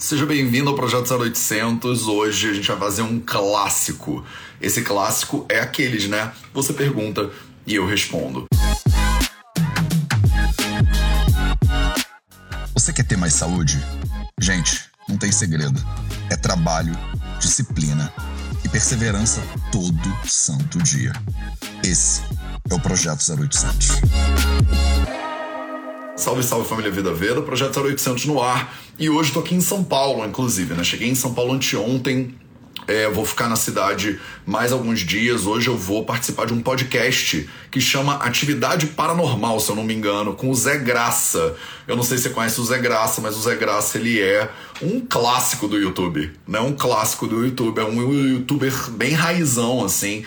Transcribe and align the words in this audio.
Seja 0.00 0.24
bem-vindo 0.24 0.70
ao 0.70 0.74
Projeto 0.74 1.14
0800. 1.14 2.08
Hoje 2.08 2.48
a 2.48 2.54
gente 2.54 2.66
vai 2.66 2.78
fazer 2.78 3.02
um 3.02 3.20
clássico. 3.20 4.24
Esse 4.58 4.80
clássico 4.80 5.44
é 5.46 5.60
aqueles, 5.60 6.08
né? 6.08 6.32
Você 6.54 6.72
pergunta 6.72 7.30
e 7.66 7.74
eu 7.74 7.86
respondo. 7.86 8.46
Você 12.72 12.94
quer 12.94 13.04
ter 13.04 13.18
mais 13.18 13.34
saúde? 13.34 13.78
Gente, 14.40 14.80
não 15.06 15.18
tem 15.18 15.30
segredo. 15.30 15.78
É 16.30 16.36
trabalho, 16.36 16.96
disciplina 17.38 18.10
e 18.64 18.70
perseverança 18.70 19.42
todo 19.70 20.16
santo 20.26 20.78
dia. 20.78 21.12
Esse 21.84 22.22
é 22.70 22.74
o 22.74 22.80
Projeto 22.80 23.20
0800. 23.20 23.90
Salve, 26.20 26.42
salve 26.42 26.68
família 26.68 26.90
Vida 26.90 27.14
Veda, 27.14 27.40
Projeto 27.40 27.80
0800 27.80 28.26
no 28.26 28.42
ar. 28.42 28.76
E 28.98 29.08
hoje 29.08 29.32
tô 29.32 29.40
aqui 29.40 29.54
em 29.54 29.60
São 29.60 29.82
Paulo, 29.82 30.22
inclusive, 30.26 30.74
né? 30.74 30.84
Cheguei 30.84 31.08
em 31.08 31.14
São 31.14 31.32
Paulo 31.32 31.54
anteontem. 31.54 32.34
É, 32.86 33.08
vou 33.08 33.24
ficar 33.24 33.48
na 33.48 33.56
cidade 33.56 34.20
mais 34.44 34.70
alguns 34.70 35.00
dias. 35.00 35.46
Hoje 35.46 35.68
eu 35.68 35.78
vou 35.78 36.04
participar 36.04 36.44
de 36.44 36.52
um 36.52 36.60
podcast 36.60 37.48
que 37.70 37.80
chama 37.80 38.16
Atividade 38.16 38.88
Paranormal, 38.88 39.60
se 39.60 39.70
eu 39.70 39.76
não 39.76 39.82
me 39.82 39.94
engano, 39.94 40.34
com 40.34 40.50
o 40.50 40.54
Zé 40.54 40.76
Graça. 40.76 41.56
Eu 41.88 41.96
não 41.96 42.02
sei 42.02 42.18
se 42.18 42.24
você 42.24 42.30
conhece 42.30 42.60
o 42.60 42.64
Zé 42.64 42.78
Graça, 42.78 43.22
mas 43.22 43.34
o 43.34 43.40
Zé 43.40 43.54
Graça 43.54 43.96
ele 43.96 44.20
é 44.20 44.50
um 44.82 45.00
clássico 45.00 45.66
do 45.66 45.78
YouTube, 45.78 46.30
né? 46.46 46.60
Um 46.60 46.74
clássico 46.74 47.26
do 47.26 47.42
YouTube, 47.42 47.78
é 47.78 47.84
um 47.84 48.12
youtuber 48.12 48.90
bem 48.90 49.12
raizão 49.12 49.82
assim. 49.82 50.22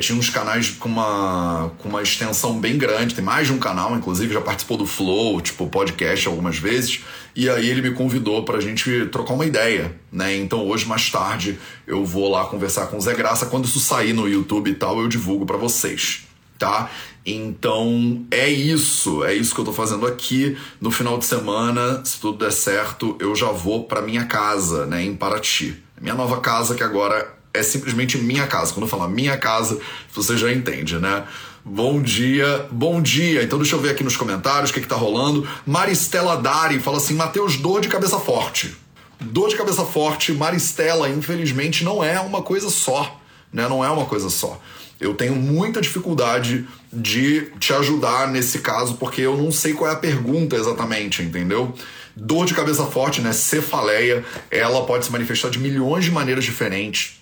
Tinha 0.00 0.18
uns 0.18 0.28
canais 0.28 0.68
com 0.68 0.88
uma, 0.88 1.72
com 1.78 1.88
uma 1.88 2.02
extensão 2.02 2.60
bem 2.60 2.76
grande, 2.76 3.14
tem 3.14 3.24
mais 3.24 3.46
de 3.46 3.54
um 3.54 3.58
canal, 3.58 3.96
inclusive, 3.96 4.34
já 4.34 4.40
participou 4.40 4.76
do 4.76 4.86
Flow, 4.86 5.40
tipo 5.40 5.66
podcast 5.66 6.28
algumas 6.28 6.58
vezes. 6.58 7.02
E 7.34 7.48
aí 7.48 7.68
ele 7.68 7.80
me 7.80 7.92
convidou 7.92 8.44
pra 8.44 8.60
gente 8.60 9.06
trocar 9.06 9.32
uma 9.32 9.46
ideia, 9.46 9.94
né? 10.12 10.36
Então 10.36 10.66
hoje, 10.66 10.84
mais 10.86 11.08
tarde, 11.08 11.58
eu 11.86 12.04
vou 12.04 12.30
lá 12.30 12.44
conversar 12.44 12.88
com 12.88 12.98
o 12.98 13.00
Zé 13.00 13.14
Graça. 13.14 13.46
Quando 13.46 13.64
isso 13.64 13.80
sair 13.80 14.12
no 14.12 14.28
YouTube 14.28 14.70
e 14.70 14.74
tal, 14.74 15.00
eu 15.00 15.08
divulgo 15.08 15.46
para 15.46 15.56
vocês, 15.56 16.26
tá? 16.58 16.90
Então 17.24 18.26
é 18.30 18.48
isso, 18.48 19.24
é 19.24 19.34
isso 19.34 19.54
que 19.54 19.60
eu 19.60 19.64
tô 19.64 19.72
fazendo 19.72 20.06
aqui. 20.06 20.56
No 20.80 20.90
final 20.90 21.18
de 21.18 21.24
semana, 21.24 22.04
se 22.04 22.20
tudo 22.20 22.38
der 22.38 22.52
certo, 22.52 23.16
eu 23.20 23.34
já 23.34 23.50
vou 23.52 23.84
para 23.84 24.02
minha 24.02 24.26
casa, 24.26 24.84
né, 24.86 25.02
em 25.02 25.14
Paraty. 25.14 25.82
Minha 26.00 26.14
nova 26.14 26.40
casa 26.40 26.74
que 26.74 26.82
agora 26.82 27.37
é 27.52 27.62
simplesmente 27.62 28.18
minha 28.18 28.46
casa. 28.46 28.72
Quando 28.72 28.84
eu 28.84 28.88
falo 28.88 29.08
minha 29.08 29.36
casa, 29.36 29.78
você 30.12 30.36
já 30.36 30.52
entende, 30.52 30.98
né? 30.98 31.24
Bom 31.64 32.00
dia, 32.00 32.66
bom 32.70 33.02
dia. 33.02 33.42
Então 33.42 33.58
deixa 33.58 33.74
eu 33.74 33.80
ver 33.80 33.90
aqui 33.90 34.02
nos 34.02 34.16
comentários 34.16 34.70
o 34.70 34.74
que, 34.74 34.80
que 34.80 34.86
tá 34.86 34.96
rolando. 34.96 35.46
Maristela 35.66 36.36
Dari 36.36 36.78
fala 36.80 36.96
assim: 36.96 37.14
Matheus, 37.14 37.56
dor 37.56 37.80
de 37.80 37.88
cabeça 37.88 38.18
forte. 38.18 38.74
Dor 39.20 39.48
de 39.48 39.56
cabeça 39.56 39.84
forte, 39.84 40.32
Maristela, 40.32 41.08
infelizmente, 41.08 41.84
não 41.84 42.02
é 42.02 42.20
uma 42.20 42.40
coisa 42.40 42.70
só. 42.70 43.20
Né? 43.52 43.68
Não 43.68 43.84
é 43.84 43.90
uma 43.90 44.06
coisa 44.06 44.30
só. 44.30 44.60
Eu 45.00 45.14
tenho 45.14 45.34
muita 45.34 45.80
dificuldade 45.80 46.66
de 46.92 47.52
te 47.58 47.72
ajudar 47.72 48.28
nesse 48.28 48.60
caso, 48.60 48.94
porque 48.94 49.20
eu 49.20 49.36
não 49.36 49.52
sei 49.52 49.72
qual 49.72 49.90
é 49.90 49.94
a 49.94 49.96
pergunta 49.96 50.56
exatamente, 50.56 51.22
entendeu? 51.22 51.74
Dor 52.16 52.46
de 52.46 52.54
cabeça 52.54 52.84
forte, 52.84 53.20
né? 53.20 53.32
Cefaleia, 53.32 54.24
ela 54.50 54.84
pode 54.86 55.04
se 55.04 55.12
manifestar 55.12 55.50
de 55.50 55.58
milhões 55.58 56.04
de 56.04 56.10
maneiras 56.10 56.44
diferentes 56.44 57.17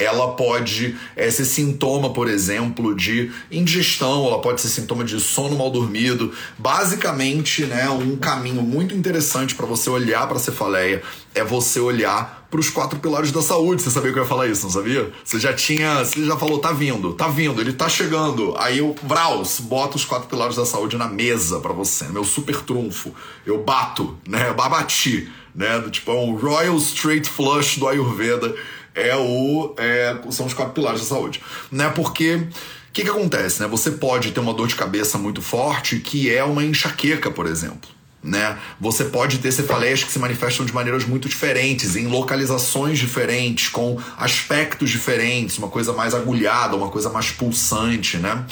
ela 0.00 0.32
pode 0.32 0.96
é, 1.14 1.30
ser 1.30 1.44
sintoma, 1.44 2.10
por 2.12 2.28
exemplo, 2.28 2.94
de 2.94 3.30
indigestão, 3.50 4.26
ela 4.26 4.40
pode 4.40 4.60
ser 4.60 4.68
sintoma 4.68 5.04
de 5.04 5.20
sono 5.20 5.56
mal 5.56 5.70
dormido. 5.70 6.32
Basicamente, 6.58 7.66
né, 7.66 7.88
um 7.90 8.16
caminho 8.16 8.62
muito 8.62 8.94
interessante 8.94 9.54
para 9.54 9.66
você 9.66 9.90
olhar 9.90 10.26
para 10.26 10.38
a 10.38 10.40
cefaleia 10.40 11.02
é 11.34 11.44
você 11.44 11.78
olhar 11.78 12.40
para 12.50 12.58
os 12.58 12.68
quatro 12.68 12.98
pilares 12.98 13.30
da 13.30 13.42
saúde. 13.42 13.82
Você 13.82 13.90
sabia 13.90 14.12
que 14.12 14.18
eu 14.18 14.22
ia 14.22 14.28
falar 14.28 14.48
isso, 14.48 14.64
não 14.64 14.70
sabia? 14.70 15.12
Você 15.24 15.38
já 15.38 15.52
tinha, 15.52 16.04
você 16.04 16.24
já 16.24 16.36
falou, 16.36 16.58
tá 16.58 16.72
vindo, 16.72 17.12
tá 17.12 17.28
vindo, 17.28 17.60
ele 17.60 17.72
tá 17.72 17.88
chegando. 17.88 18.54
Aí 18.58 18.78
eu, 18.78 18.96
Braus, 19.02 19.60
bota 19.60 19.96
os 19.96 20.04
quatro 20.04 20.28
pilares 20.28 20.56
da 20.56 20.66
saúde 20.66 20.96
na 20.96 21.06
mesa 21.06 21.60
para 21.60 21.72
você, 21.72 22.06
meu 22.06 22.24
super 22.24 22.56
trunfo. 22.62 23.14
Eu 23.46 23.62
bato, 23.62 24.18
né? 24.26 24.48
Eu 24.48 24.54
bati, 24.54 25.30
né? 25.54 25.80
Tipo, 25.90 26.10
é 26.10 26.14
um 26.14 26.34
Royal 26.34 26.76
Straight 26.76 27.28
Flush 27.28 27.78
do 27.78 27.86
Ayurveda 27.86 28.54
é 28.94 29.14
o 29.16 29.74
é, 29.78 30.16
são 30.30 30.46
os 30.46 30.54
quatro 30.54 30.74
pilares 30.74 31.00
da 31.00 31.06
saúde, 31.06 31.40
né? 31.70 31.88
Porque 31.90 32.36
o 32.36 32.92
que, 32.92 33.04
que 33.04 33.10
acontece, 33.10 33.62
né? 33.62 33.68
Você 33.68 33.92
pode 33.92 34.32
ter 34.32 34.40
uma 34.40 34.52
dor 34.52 34.66
de 34.66 34.74
cabeça 34.74 35.16
muito 35.16 35.40
forte 35.40 36.00
que 36.00 36.34
é 36.34 36.42
uma 36.42 36.64
enxaqueca, 36.64 37.30
por 37.30 37.46
exemplo. 37.46 37.88
Né? 38.22 38.58
Você 38.78 39.04
pode 39.04 39.38
ter 39.38 39.50
cefaleias 39.50 40.04
que 40.04 40.12
se 40.12 40.18
manifestam 40.18 40.66
de 40.66 40.74
maneiras 40.74 41.06
muito 41.06 41.26
diferentes, 41.26 41.96
em 41.96 42.06
localizações 42.06 42.98
diferentes, 42.98 43.68
com 43.68 43.98
aspectos 44.18 44.90
diferentes, 44.90 45.56
uma 45.56 45.68
coisa 45.68 45.94
mais 45.94 46.14
agulhada, 46.14 46.76
uma 46.76 46.90
coisa 46.90 47.08
mais 47.08 47.30
pulsante, 47.30 48.18
né? 48.18 48.44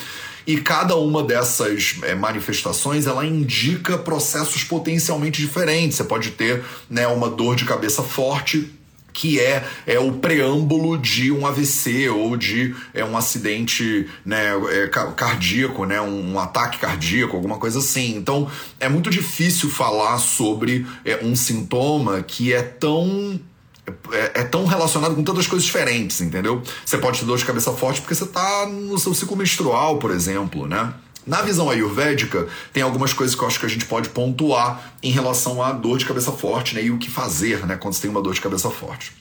E 0.47 0.57
cada 0.59 0.97
uma 0.97 1.23
dessas 1.23 1.97
é, 2.01 2.15
manifestações 2.15 3.07
ela 3.07 3.27
indica 3.27 3.99
processos 3.99 4.65
potencialmente 4.65 5.43
diferentes. 5.43 5.99
Você 5.99 6.05
pode 6.05 6.31
ter 6.31 6.65
né, 6.89 7.07
uma 7.07 7.29
dor 7.29 7.55
de 7.55 7.67
cabeça 7.67 8.03
forte 8.03 8.73
que 9.19 9.41
é, 9.41 9.65
é 9.85 9.99
o 9.99 10.13
preâmbulo 10.13 10.97
de 10.97 11.33
um 11.33 11.45
AVC 11.45 12.09
ou 12.09 12.37
de 12.37 12.73
é, 12.95 13.05
um 13.05 13.17
acidente 13.17 14.07
né, 14.25 14.53
é, 14.71 14.87
cardíaco, 14.87 15.85
né, 15.85 16.01
um, 16.01 16.35
um, 16.35 16.39
ataque 16.39 16.79
cardíaco, 16.79 17.35
alguma 17.35 17.59
coisa 17.59 17.81
assim. 17.81 18.15
Então 18.15 18.49
é 18.79 18.89
muito 18.89 19.11
difícil 19.11 19.69
falar 19.71 20.19
sobre 20.19 20.87
é, 21.05 21.19
um 21.25 21.35
sintoma 21.35 22.23
que 22.23 22.53
é 22.53 22.63
tão 22.63 23.41
é, 24.13 24.41
é, 24.41 24.45
tão 24.45 24.67
relacionado 24.67 25.17
com 25.17 25.25
tantas 25.25 25.49
coisas 25.49 25.67
diferentes, 25.67 26.21
entendeu? 26.21 26.63
Você 26.85 26.97
pode 26.99 27.19
ter 27.19 27.27
dor 27.27 27.39
de 27.39 27.45
cabeça 27.45 27.73
forte 27.73 28.01
porque 28.01 28.15
você 28.15 28.23
está 28.25 28.67
no 28.67 28.97
seu 28.99 29.13
ciclo 29.15 29.37
menstrual, 29.37 29.99
por 29.99 30.13
exemplo, 30.13 30.69
né? 30.69 30.95
Na 31.29 31.43
visão 31.43 31.69
ayurvédica, 31.69 32.49
tem 32.73 32.83
algumas 32.83 33.13
coisas 33.13 33.37
que 33.37 33.43
eu 33.43 33.47
acho 33.47 33.61
que 33.61 33.67
a 33.67 33.69
gente 33.69 33.85
pode 33.85 34.09
pontuar 34.09 34.95
em 35.03 35.11
relação 35.11 35.63
à 35.63 35.73
dor 35.73 35.99
de 35.99 36.07
cabeça 36.07 36.33
forte 36.33 36.75
né, 36.75 36.83
e 36.83 36.91
o 36.91 36.97
que 36.97 37.11
fazer 37.11 37.67
né, 37.67 37.77
quando 37.77 37.93
você 37.93 38.01
tem 38.01 38.11
uma 38.11 38.23
dor 38.23 38.33
de 38.33 38.41
cabeça 38.41 38.71
forte. 38.71 39.13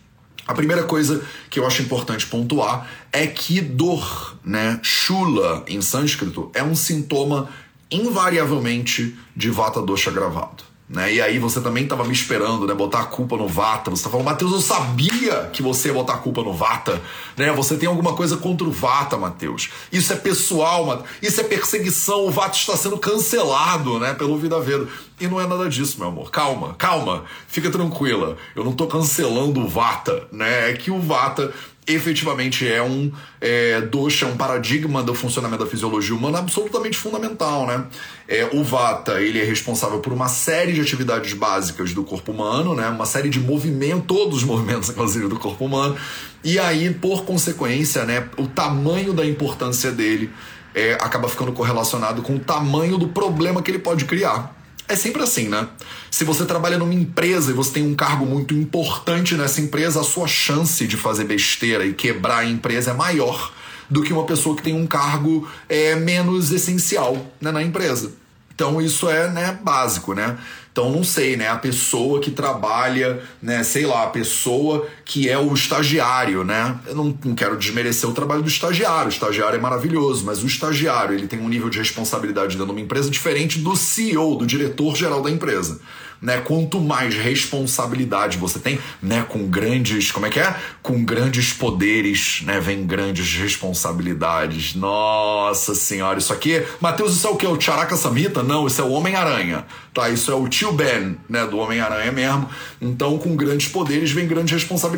A 0.48 0.54
primeira 0.54 0.84
coisa 0.84 1.22
que 1.50 1.60
eu 1.60 1.68
acho 1.68 1.82
importante 1.82 2.26
pontuar 2.26 2.90
é 3.12 3.28
que 3.28 3.60
dor, 3.60 4.38
né, 4.42 4.80
chula 4.82 5.66
em 5.68 5.82
sânscrito, 5.82 6.50
é 6.54 6.64
um 6.64 6.74
sintoma 6.74 7.50
invariavelmente 7.92 9.20
de 9.36 9.50
vata 9.50 9.82
dosha 9.82 10.10
gravado. 10.10 10.64
Né? 10.90 11.16
E 11.16 11.22
aí 11.22 11.38
você 11.38 11.60
também 11.60 11.84
estava 11.84 12.06
me 12.06 12.14
esperando, 12.14 12.66
né? 12.66 12.74
Botar 12.74 13.02
a 13.02 13.06
culpa 13.06 13.36
no 13.36 13.48
Vata. 13.48 13.92
Você 13.92 14.04
tá 14.04 14.10
falando, 14.10 14.26
Matheus, 14.26 14.54
eu 14.54 14.62
sabia 14.62 15.50
que 15.52 15.62
você 15.62 15.90
ia 15.90 15.94
botar 15.94 16.14
a 16.14 16.18
culpa 16.18 16.42
no 16.42 16.54
Vata. 16.54 17.02
Né? 17.36 17.52
Você 17.52 17.76
tem 17.76 17.90
alguma 17.90 18.14
coisa 18.14 18.38
contra 18.38 18.66
o 18.66 18.72
Vata, 18.72 19.18
Matheus. 19.18 19.70
Isso 19.92 20.14
é 20.14 20.16
pessoal, 20.16 20.86
Matheus. 20.86 21.10
Isso 21.22 21.42
é 21.42 21.44
perseguição. 21.44 22.26
O 22.26 22.32
Vata 22.32 22.56
está 22.56 22.78
sendo 22.78 22.98
cancelado, 22.98 24.00
né? 24.00 24.14
Pelo 24.14 24.38
Vida 24.38 24.60
Veda. 24.62 24.88
E 25.20 25.28
não 25.28 25.42
é 25.42 25.46
nada 25.46 25.68
disso, 25.68 25.98
meu 26.00 26.08
amor. 26.08 26.32
Calma, 26.32 26.74
calma. 26.76 27.26
Fica 27.50 27.70
tranquila. 27.70 28.38
Eu 28.56 28.64
não 28.64 28.72
estou 28.72 28.88
cancelando 28.88 29.60
o 29.60 29.68
Vata, 29.68 30.26
né? 30.32 30.72
É 30.72 30.74
que 30.74 30.90
o 30.90 31.02
Vata 31.02 31.54
efetivamente 31.88 32.68
é 32.68 32.84
um 32.84 33.12
é, 33.40 33.80
dosha, 33.82 34.26
é 34.26 34.30
um 34.30 34.36
paradigma 34.36 35.02
do 35.02 35.14
funcionamento 35.14 35.64
da 35.64 35.70
fisiologia 35.70 36.14
humana 36.14 36.40
absolutamente 36.40 36.98
fundamental, 36.98 37.66
né? 37.66 37.86
É, 38.28 38.50
o 38.52 38.64
Vata, 38.64 39.22
ele 39.22 39.40
é 39.40 39.44
responsável 39.44 40.00
por 40.00 40.12
uma 40.12 40.28
série 40.28 40.74
de 40.74 40.82
atividades 40.82 41.34
básicas 41.34 41.94
do 41.94 42.04
corpo 42.04 42.34
humano, 42.34 42.76
né? 42.76 42.90
Uma 42.90 43.06
série 43.06 43.30
de 43.30 43.40
movimentos, 43.40 44.06
todos 44.06 44.40
os 44.40 44.44
movimentos, 44.44 44.90
inclusive, 44.92 45.28
do 45.28 45.40
corpo 45.40 45.64
humano. 45.64 45.96
E 46.44 46.60
aí, 46.60 46.94
por 46.94 47.24
consequência, 47.24 48.04
né, 48.04 48.28
o 48.38 48.48
tamanho 48.48 49.14
da 49.14 49.26
importância 49.26 49.92
dele 49.92 50.30
é, 50.76 50.94
acaba 50.94 51.30
ficando 51.30 51.52
correlacionado 51.54 52.22
com 52.22 52.36
o 52.36 52.40
tamanho 52.40 52.98
do 52.98 53.08
problema 53.08 53.62
que 53.62 53.72
ele 53.72 53.80
pode 53.80 54.06
criar. 54.06 54.57
É 54.90 54.96
sempre 54.96 55.22
assim, 55.22 55.50
né? 55.50 55.68
Se 56.10 56.24
você 56.24 56.46
trabalha 56.46 56.78
numa 56.78 56.94
empresa 56.94 57.52
e 57.52 57.54
você 57.54 57.74
tem 57.74 57.84
um 57.84 57.94
cargo 57.94 58.26
muito 58.26 58.54
importante 58.54 59.36
nessa 59.36 59.60
empresa, 59.60 60.00
a 60.00 60.04
sua 60.04 60.28
chance 60.28 60.88
de 60.88 60.96
fazer 60.96 61.26
besteira 61.26 61.86
e 61.86 61.94
quebrar 61.94 62.40
a 62.40 62.46
empresa 62.46 62.92
é 62.92 62.94
maior 62.94 63.54
do 63.90 64.02
que 64.02 64.14
uma 64.14 64.26
pessoa 64.26 64.56
que 64.56 64.64
tem 64.64 64.74
um 64.74 64.88
cargo 64.88 65.48
é, 65.68 65.96
menos 65.96 66.52
essencial 66.52 67.18
né, 67.42 67.52
na 67.52 67.62
empresa. 67.62 68.14
Então 68.54 68.82
isso 68.82 69.10
é 69.10 69.30
né, 69.30 69.60
básico, 69.62 70.14
né? 70.14 70.38
Então 70.72 70.92
não 70.92 71.04
sei, 71.04 71.36
né? 71.36 71.48
A 71.48 71.58
pessoa 71.58 72.20
que 72.20 72.32
trabalha, 72.32 73.22
né? 73.42 73.64
Sei 73.64 73.86
lá, 73.86 74.04
a 74.04 74.08
pessoa 74.08 74.88
que 75.08 75.30
é 75.30 75.38
o 75.38 75.54
estagiário, 75.54 76.44
né? 76.44 76.78
Eu 76.86 76.94
não, 76.94 77.18
não 77.24 77.34
quero 77.34 77.58
desmerecer 77.58 78.10
o 78.10 78.14
trabalho 78.14 78.42
do 78.42 78.50
estagiário. 78.50 79.06
O 79.08 79.10
estagiário 79.10 79.56
é 79.58 79.60
maravilhoso, 79.60 80.26
mas 80.26 80.44
o 80.44 80.48
estagiário 80.48 81.16
ele 81.16 81.28
tem 81.28 81.40
um 81.40 81.48
nível 81.48 81.70
de 81.70 81.80
responsabilidade 81.80 82.58
dentro 82.58 82.66
de 82.66 82.72
uma 82.74 82.82
empresa 82.82 83.10
diferente 83.10 83.58
do 83.60 83.74
CEO, 83.76 84.36
do 84.36 84.46
diretor 84.46 84.96
geral 84.98 85.22
da 85.22 85.32
empresa. 85.32 85.80
né? 86.22 86.40
Quanto 86.42 86.80
mais 86.80 87.16
responsabilidade 87.16 88.38
você 88.38 88.60
tem, 88.60 88.80
né? 89.02 89.24
Com 89.28 89.48
grandes, 89.48 90.12
como 90.12 90.26
é 90.26 90.30
que 90.30 90.40
é? 90.40 90.56
Com 90.82 91.04
grandes 91.04 91.54
poderes, 91.54 92.42
né? 92.44 92.60
Vem 92.60 92.86
grandes 92.86 93.36
responsabilidades. 93.36 94.76
Nossa 94.76 95.76
senhora, 95.76 96.20
isso 96.20 96.34
aqui, 96.34 96.64
Mateus, 96.82 97.16
isso 97.16 97.28
é 97.28 97.30
o 97.30 97.36
que? 97.36 97.46
O 97.46 97.60
Charaka 97.60 97.96
Samhita? 97.96 98.44
Não, 98.44 98.68
isso 98.68 98.82
é 98.82 98.84
o 98.84 98.92
Homem-Aranha, 98.92 99.66
tá? 99.94 100.10
Isso 100.10 100.32
é 100.32 100.36
o 100.36 100.48
tio 100.48 100.72
Ben, 100.72 101.18
né? 101.30 101.46
Do 101.46 101.58
Homem-Aranha 101.58 102.12
mesmo. 102.12 102.50
Então, 102.82 103.18
com 103.18 103.36
grandes 103.36 103.68
poderes 103.68 104.12
vem 104.12 104.28
grandes 104.28 104.54
responsabilidades. 104.54 104.97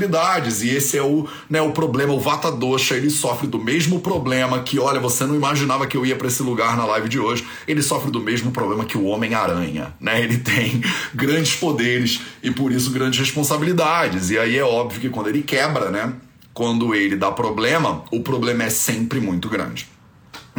E 0.62 0.70
esse 0.70 0.98
é 0.98 1.04
o, 1.04 1.28
né? 1.50 1.62
O 1.62 1.72
problema. 1.72 2.14
O 2.14 2.20
Vata 2.20 2.52
Dosha, 2.52 2.96
ele 2.96 3.10
sofre 3.10 3.48
do 3.48 3.60
mesmo 3.60 4.00
problema 4.00 4.62
que, 4.62 4.80
olha, 4.80 5.00
você 5.00 5.26
não 5.26 5.36
imaginava 5.36 5.88
que 5.88 5.98
eu 5.98 6.06
ia 6.06 6.16
para 6.16 6.28
esse 6.28 6.42
lugar 6.42 6.78
na 6.78 6.86
live 6.86 7.10
de 7.10 7.20
hoje. 7.20 7.46
Ele 7.68 7.82
sofre 7.82 8.12
do 8.12 8.20
mesmo 8.20 8.52
problema 8.52 8.86
que 8.86 8.98
o 8.98 9.06
Homem-Aranha, 9.06 9.94
né? 10.00 10.22
Ele 10.22 10.38
tem 10.40 10.82
grandes 11.14 11.56
poderes 11.56 12.22
e 12.42 12.52
por 12.52 12.72
isso 12.72 12.92
grandes 12.92 13.20
responsabilidades. 13.20 14.30
E 14.30 14.38
aí 14.38 14.58
é 14.58 14.64
óbvio 14.64 15.02
que 15.02 15.10
quando 15.10 15.28
ele 15.28 15.42
quebra, 15.42 15.90
né? 15.90 16.14
Quando 16.54 16.94
ele 16.94 17.16
dá 17.16 17.32
problema, 17.32 18.04
o 18.12 18.22
problema 18.22 18.64
é 18.64 18.70
sempre 18.70 19.20
muito 19.20 19.48
grande. 19.48 19.88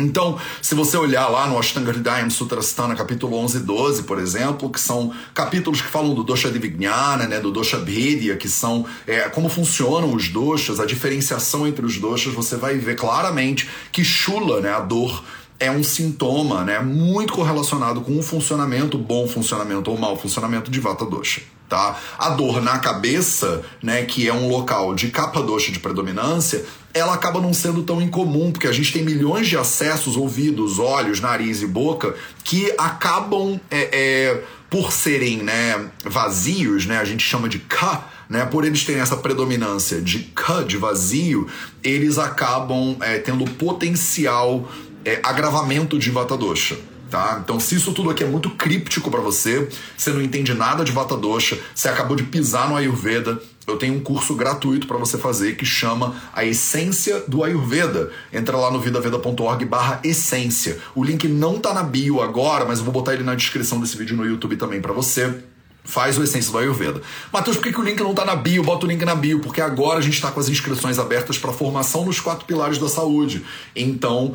Então, 0.00 0.38
se 0.61 0.75
você 0.75 0.97
olhar 0.97 1.29
lá 1.29 1.47
no 1.47 1.58
Ashtanga 1.58 1.91
Hridayam 1.91 2.31
Sutrasthana, 2.31 2.94
capítulo 2.94 3.37
11 3.38 3.58
e 3.58 3.61
12, 3.61 4.02
por 4.05 4.19
exemplo, 4.19 4.70
que 4.70 4.81
são 4.81 5.12
capítulos 5.35 5.81
que 5.81 5.88
falam 5.88 6.14
do 6.14 6.23
Dosha 6.23 6.50
Divijnana, 6.50 7.26
né, 7.26 7.41
do 7.41 7.50
Dosha 7.50 7.79
Bhedya, 7.79 8.37
que 8.37 8.49
são 8.49 8.87
é, 9.06 9.29
como 9.29 9.49
funcionam 9.49 10.14
os 10.14 10.29
doshas, 10.29 10.81
a 10.81 10.87
diferenciação 10.87 11.67
entre 11.67 11.85
os 11.85 11.99
doshas, 11.99 12.35
você 12.35 12.56
vai 12.56 12.76
ver 12.76 12.97
claramente 12.97 13.69
que 13.93 14.05
Shula, 14.05 14.61
né, 14.61 14.73
a 14.73 14.81
dor, 14.81 15.23
é 15.58 15.70
um 15.70 15.85
sintoma 15.85 16.64
né, 16.64 16.81
muito 16.81 17.35
correlacionado 17.35 18.00
com 18.00 18.19
o 18.19 18.23
funcionamento, 18.23 18.96
bom 18.96 19.29
funcionamento 19.29 19.91
ou 19.91 19.99
mau 19.99 20.17
funcionamento 20.17 20.70
de 20.70 20.81
Vata 20.81 21.05
Dosha. 21.05 21.43
Tá? 21.70 21.96
A 22.19 22.31
dor 22.31 22.61
na 22.61 22.81
cabeça, 22.81 23.62
né, 23.81 24.05
que 24.05 24.26
é 24.26 24.34
um 24.34 24.49
local 24.49 24.93
de 24.93 25.06
capa 25.06 25.40
dosha 25.40 25.70
de 25.70 25.78
predominância, 25.78 26.64
ela 26.93 27.14
acaba 27.14 27.40
não 27.40 27.55
sendo 27.55 27.84
tão 27.84 28.02
incomum, 28.02 28.50
porque 28.50 28.67
a 28.67 28.72
gente 28.72 28.93
tem 28.93 29.05
milhões 29.05 29.46
de 29.46 29.56
acessos, 29.56 30.17
ouvidos, 30.17 30.81
olhos, 30.81 31.20
nariz 31.20 31.62
e 31.62 31.69
boca, 31.69 32.12
que 32.43 32.75
acabam, 32.76 33.61
é, 33.70 33.88
é, 33.93 34.44
por 34.69 34.90
serem 34.90 35.44
né, 35.44 35.90
vazios, 36.05 36.87
né, 36.87 36.99
a 36.99 37.05
gente 37.05 37.22
chama 37.22 37.49
de 37.49 37.61
ka, 37.61 38.05
né, 38.28 38.44
por 38.46 38.64
eles 38.64 38.84
terem 38.84 39.00
essa 39.00 39.17
predominância 39.17 40.00
de 40.00 40.25
ka, 40.34 40.64
de 40.64 40.76
vazio, 40.76 41.46
eles 41.84 42.19
acabam 42.19 42.96
é, 43.00 43.19
tendo 43.19 43.44
potencial 43.44 44.69
é, 45.05 45.20
agravamento 45.22 45.96
de 46.00 46.11
Vata 46.11 46.37
Dosha. 46.37 46.76
Tá? 47.10 47.40
Então, 47.42 47.58
se 47.58 47.74
isso 47.74 47.92
tudo 47.92 48.08
aqui 48.08 48.22
é 48.22 48.26
muito 48.26 48.50
críptico 48.50 49.10
para 49.10 49.20
você, 49.20 49.68
você 49.96 50.12
não 50.12 50.22
entende 50.22 50.54
nada 50.54 50.84
de 50.84 50.92
Vata 50.92 51.16
Dosha, 51.16 51.58
você 51.74 51.88
acabou 51.88 52.16
de 52.16 52.22
pisar 52.22 52.68
no 52.68 52.76
Ayurveda, 52.76 53.42
eu 53.66 53.76
tenho 53.76 53.94
um 53.94 54.00
curso 54.00 54.34
gratuito 54.34 54.86
para 54.86 54.96
você 54.96 55.18
fazer 55.18 55.56
que 55.56 55.66
chama 55.66 56.14
A 56.32 56.44
Essência 56.44 57.24
do 57.26 57.42
Ayurveda. 57.42 58.10
Entra 58.32 58.56
lá 58.56 58.70
no 58.70 58.80
vidaveda.org 58.80 59.64
barra 59.64 60.00
essência. 60.04 60.78
O 60.94 61.04
link 61.04 61.26
não 61.26 61.58
tá 61.58 61.74
na 61.74 61.82
bio 61.82 62.22
agora, 62.22 62.64
mas 62.64 62.78
eu 62.78 62.84
vou 62.84 62.94
botar 62.94 63.14
ele 63.14 63.24
na 63.24 63.34
descrição 63.34 63.80
desse 63.80 63.96
vídeo 63.96 64.16
no 64.16 64.24
YouTube 64.24 64.56
também 64.56 64.80
para 64.80 64.92
você 64.92 65.42
faz 65.84 66.18
o 66.18 66.22
Essência 66.22 66.52
do 66.52 66.58
Ayurveda. 66.58 67.02
Matheus, 67.32 67.56
por 67.56 67.64
que, 67.64 67.72
que 67.72 67.80
o 67.80 67.82
link 67.82 68.00
não 68.00 68.10
está 68.10 68.24
na 68.24 68.36
bio? 68.36 68.62
Bota 68.62 68.86
o 68.86 68.88
link 68.88 69.04
na 69.04 69.14
bio, 69.14 69.40
porque 69.40 69.60
agora 69.60 69.98
a 69.98 70.02
gente 70.02 70.14
está 70.14 70.30
com 70.30 70.38
as 70.38 70.48
inscrições 70.48 70.98
abertas 70.98 71.38
para 71.38 71.52
formação 71.52 72.04
nos 72.04 72.20
quatro 72.20 72.44
pilares 72.44 72.78
da 72.78 72.88
saúde. 72.88 73.44
Então, 73.74 74.34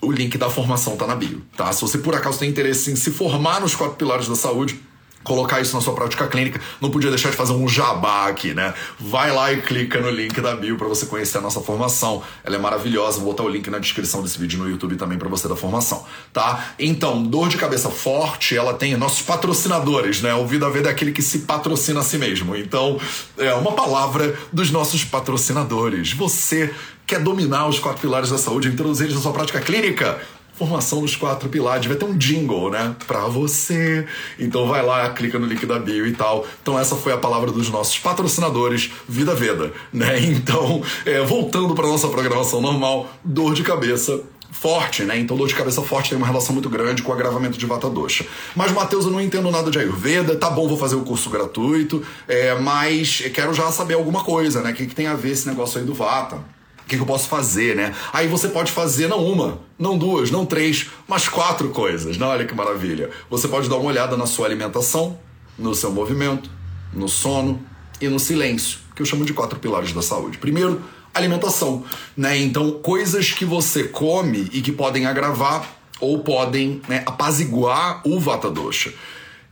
o 0.00 0.10
link 0.12 0.36
da 0.36 0.50
formação 0.50 0.94
está 0.94 1.06
na 1.06 1.14
bio, 1.14 1.42
tá? 1.56 1.72
Se 1.72 1.80
você 1.80 1.98
por 1.98 2.14
acaso 2.14 2.38
tem 2.38 2.48
interesse 2.48 2.90
em 2.90 2.96
se 2.96 3.10
formar 3.10 3.60
nos 3.60 3.74
quatro 3.74 3.96
pilares 3.96 4.28
da 4.28 4.36
saúde, 4.36 4.80
colocar 5.26 5.60
isso 5.60 5.74
na 5.74 5.82
sua 5.82 5.92
prática 5.92 6.26
clínica, 6.28 6.60
não 6.80 6.88
podia 6.88 7.10
deixar 7.10 7.30
de 7.30 7.36
fazer 7.36 7.52
um 7.52 7.68
jabá 7.68 8.28
aqui, 8.28 8.54
né? 8.54 8.72
Vai 8.98 9.32
lá 9.32 9.52
e 9.52 9.60
clica 9.60 10.00
no 10.00 10.08
link 10.08 10.40
da 10.40 10.54
bio 10.54 10.76
para 10.76 10.86
você 10.86 11.04
conhecer 11.04 11.38
a 11.38 11.40
nossa 11.40 11.60
formação. 11.60 12.22
Ela 12.44 12.54
é 12.54 12.58
maravilhosa, 12.58 13.18
vou 13.18 13.32
botar 13.32 13.42
o 13.42 13.48
link 13.48 13.68
na 13.68 13.80
descrição 13.80 14.22
desse 14.22 14.38
vídeo 14.38 14.58
no 14.58 14.70
YouTube 14.70 14.94
também 14.94 15.18
para 15.18 15.28
você 15.28 15.48
da 15.48 15.56
formação, 15.56 16.04
tá? 16.32 16.68
Então, 16.78 17.24
dor 17.24 17.48
de 17.48 17.56
cabeça 17.56 17.90
forte, 17.90 18.56
ela 18.56 18.72
tem 18.72 18.96
nossos 18.96 19.22
patrocinadores, 19.22 20.22
né? 20.22 20.32
O 20.32 20.46
Vida 20.46 20.70
Veda 20.70 20.90
é 20.90 20.92
aquele 20.92 21.10
que 21.10 21.22
se 21.22 21.40
patrocina 21.40 22.00
a 22.00 22.04
si 22.04 22.18
mesmo. 22.18 22.54
Então, 22.54 23.00
é 23.36 23.52
uma 23.54 23.72
palavra 23.72 24.38
dos 24.52 24.70
nossos 24.70 25.04
patrocinadores. 25.04 26.12
Você 26.12 26.72
quer 27.06 27.20
dominar 27.20 27.68
os 27.68 27.78
quatro 27.78 28.00
pilares 28.00 28.30
da 28.30 28.38
saúde, 28.38 28.68
introduzir 28.68 29.04
eles 29.04 29.16
na 29.16 29.22
sua 29.22 29.32
prática 29.32 29.60
clínica? 29.60 30.20
Formação 30.54 31.02
nos 31.02 31.14
quatro 31.14 31.50
pilares, 31.50 31.84
vai 31.84 31.96
ter 31.96 32.06
um 32.06 32.16
jingle, 32.16 32.70
né? 32.70 32.96
Pra 33.06 33.26
você. 33.26 34.06
Então 34.38 34.66
vai 34.66 34.84
lá, 34.84 35.10
clica 35.10 35.38
no 35.38 35.46
link 35.46 35.64
da 35.66 35.78
bio 35.78 36.06
e 36.06 36.12
tal. 36.12 36.46
Então 36.62 36.78
essa 36.78 36.96
foi 36.96 37.12
a 37.12 37.18
palavra 37.18 37.52
dos 37.52 37.68
nossos 37.68 37.98
patrocinadores, 37.98 38.90
Vida 39.06 39.34
Veda, 39.34 39.72
né? 39.92 40.18
Então, 40.36 40.82
é, 41.04 41.20
voltando 41.22 41.74
para 41.74 41.86
nossa 41.86 42.08
programação 42.08 42.60
normal, 42.60 43.10
dor 43.22 43.52
de 43.52 43.62
cabeça 43.62 44.22
forte, 44.50 45.02
né? 45.02 45.18
Então 45.18 45.36
dor 45.36 45.46
de 45.46 45.54
cabeça 45.54 45.82
forte 45.82 46.08
tem 46.08 46.16
uma 46.16 46.26
relação 46.26 46.54
muito 46.54 46.70
grande 46.70 47.02
com 47.02 47.10
o 47.10 47.14
agravamento 47.14 47.58
de 47.58 47.66
vata 47.66 47.90
dosha. 47.90 48.26
Mas, 48.54 48.72
Matheus, 48.72 49.04
eu 49.04 49.10
não 49.10 49.20
entendo 49.20 49.50
nada 49.50 49.70
de 49.70 49.78
Ayurveda, 49.78 50.36
tá 50.36 50.48
bom, 50.48 50.66
vou 50.66 50.78
fazer 50.78 50.96
o 50.96 51.02
curso 51.02 51.28
gratuito, 51.28 52.02
é, 52.26 52.54
mas 52.54 53.22
quero 53.34 53.52
já 53.52 53.70
saber 53.70 53.94
alguma 53.94 54.24
coisa, 54.24 54.62
né? 54.62 54.70
O 54.70 54.74
que, 54.74 54.86
que 54.86 54.94
tem 54.94 55.06
a 55.06 55.14
ver 55.14 55.32
esse 55.32 55.46
negócio 55.46 55.78
aí 55.78 55.84
do 55.84 55.92
vata? 55.92 56.55
O 56.86 56.88
que, 56.88 56.94
que, 56.94 57.02
eu 57.02 57.06
posso 57.06 57.26
fazer, 57.26 57.74
né? 57.74 57.92
Aí 58.12 58.28
você 58.28 58.46
pode 58.46 58.70
fazer 58.70 59.08
não 59.08 59.18
uma, 59.26 59.58
não 59.76 59.98
duas, 59.98 60.30
não 60.30 60.46
três, 60.46 60.88
mas 61.08 61.28
quatro 61.28 61.70
coisas. 61.70 62.16
Não, 62.16 62.28
olha 62.28 62.46
que 62.46 62.54
maravilha. 62.54 63.10
Você 63.28 63.48
pode 63.48 63.68
dar 63.68 63.74
uma 63.74 63.88
olhada 63.88 64.16
na 64.16 64.24
sua 64.24 64.46
alimentação, 64.46 65.18
no 65.58 65.74
seu 65.74 65.90
movimento, 65.90 66.48
no 66.92 67.08
sono 67.08 67.60
e 68.00 68.06
no 68.06 68.20
silêncio, 68.20 68.78
que 68.94 69.02
eu 69.02 69.06
chamo 69.06 69.24
de 69.24 69.34
quatro 69.34 69.58
pilares 69.58 69.92
da 69.92 70.00
saúde. 70.00 70.38
Primeiro, 70.38 70.80
alimentação, 71.12 71.82
né? 72.16 72.38
Então, 72.38 72.70
coisas 72.70 73.32
que 73.32 73.44
você 73.44 73.82
come 73.82 74.48
e 74.52 74.62
que 74.62 74.70
podem 74.70 75.06
agravar 75.06 75.68
ou 75.98 76.20
podem 76.20 76.80
né, 76.88 77.02
apaziguar 77.04 78.00
o 78.04 78.20
vata 78.20 78.48
dosha. 78.48 78.94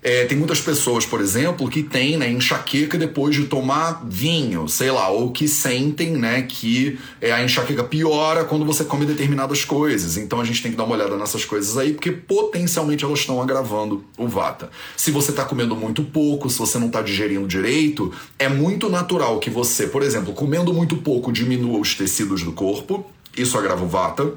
É, 0.07 0.27
tem 0.27 0.37
muitas 0.37 0.61
pessoas, 0.61 1.07
por 1.07 1.19
exemplo, 1.19 1.67
que 1.67 1.83
têm 1.83 2.19
né, 2.19 2.31
enxaqueca 2.31 2.99
depois 2.99 3.35
de 3.35 3.47
tomar 3.47 4.05
vinho, 4.07 4.69
sei 4.69 4.91
lá, 4.91 5.09
ou 5.09 5.33
que 5.33 5.49
sentem 5.49 6.11
né, 6.11 6.43
que 6.43 6.99
é, 7.23 7.33
a 7.33 7.43
enxaqueca 7.43 7.83
piora 7.83 8.45
quando 8.45 8.67
você 8.67 8.85
come 8.85 9.07
determinadas 9.07 9.65
coisas. 9.65 10.19
Então 10.19 10.39
a 10.39 10.45
gente 10.45 10.63
tem 10.63 10.73
que 10.73 10.77
dar 10.77 10.85
uma 10.85 10.95
olhada 10.95 11.17
nessas 11.17 11.47
coisas 11.47 11.79
aí, 11.79 11.95
porque 11.95 12.13
potencialmente 12.13 13.03
elas 13.03 13.21
estão 13.21 13.41
agravando 13.41 14.05
o 14.19 14.29
vata. 14.29 14.69
Se 14.95 15.11
você 15.11 15.31
está 15.31 15.43
comendo 15.47 15.75
muito 15.75 16.03
pouco, 16.05 16.51
se 16.51 16.59
você 16.59 16.79
não 16.79 16.89
está 16.89 17.01
digerindo 17.01 17.49
direito, 17.49 18.13
é 18.39 18.47
muito 18.47 18.91
natural 18.91 19.39
que 19.39 19.49
você, 19.49 19.87
por 19.87 20.03
exemplo, 20.03 20.35
comendo 20.35 20.75
muito 20.75 20.99
pouco, 20.99 21.33
diminua 21.33 21.81
os 21.81 21.95
tecidos 21.95 22.43
do 22.43 22.53
corpo. 22.53 23.07
Isso 23.35 23.57
agrava 23.57 23.83
o 23.83 23.89
vata 23.89 24.35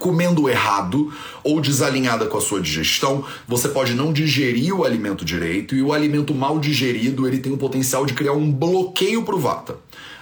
comendo 0.00 0.48
errado 0.48 1.12
ou 1.44 1.60
desalinhada 1.60 2.26
com 2.26 2.38
a 2.38 2.40
sua 2.40 2.60
digestão, 2.60 3.22
você 3.46 3.68
pode 3.68 3.94
não 3.94 4.12
digerir 4.12 4.74
o 4.74 4.82
alimento 4.82 5.24
direito 5.24 5.76
e 5.76 5.82
o 5.82 5.92
alimento 5.92 6.34
mal 6.34 6.58
digerido 6.58 7.28
ele 7.28 7.38
tem 7.38 7.52
o 7.52 7.58
potencial 7.58 8.04
de 8.04 8.14
criar 8.14 8.32
um 8.32 8.50
bloqueio 8.50 9.22
para 9.22 9.36
o 9.36 9.38
vata. 9.38 9.76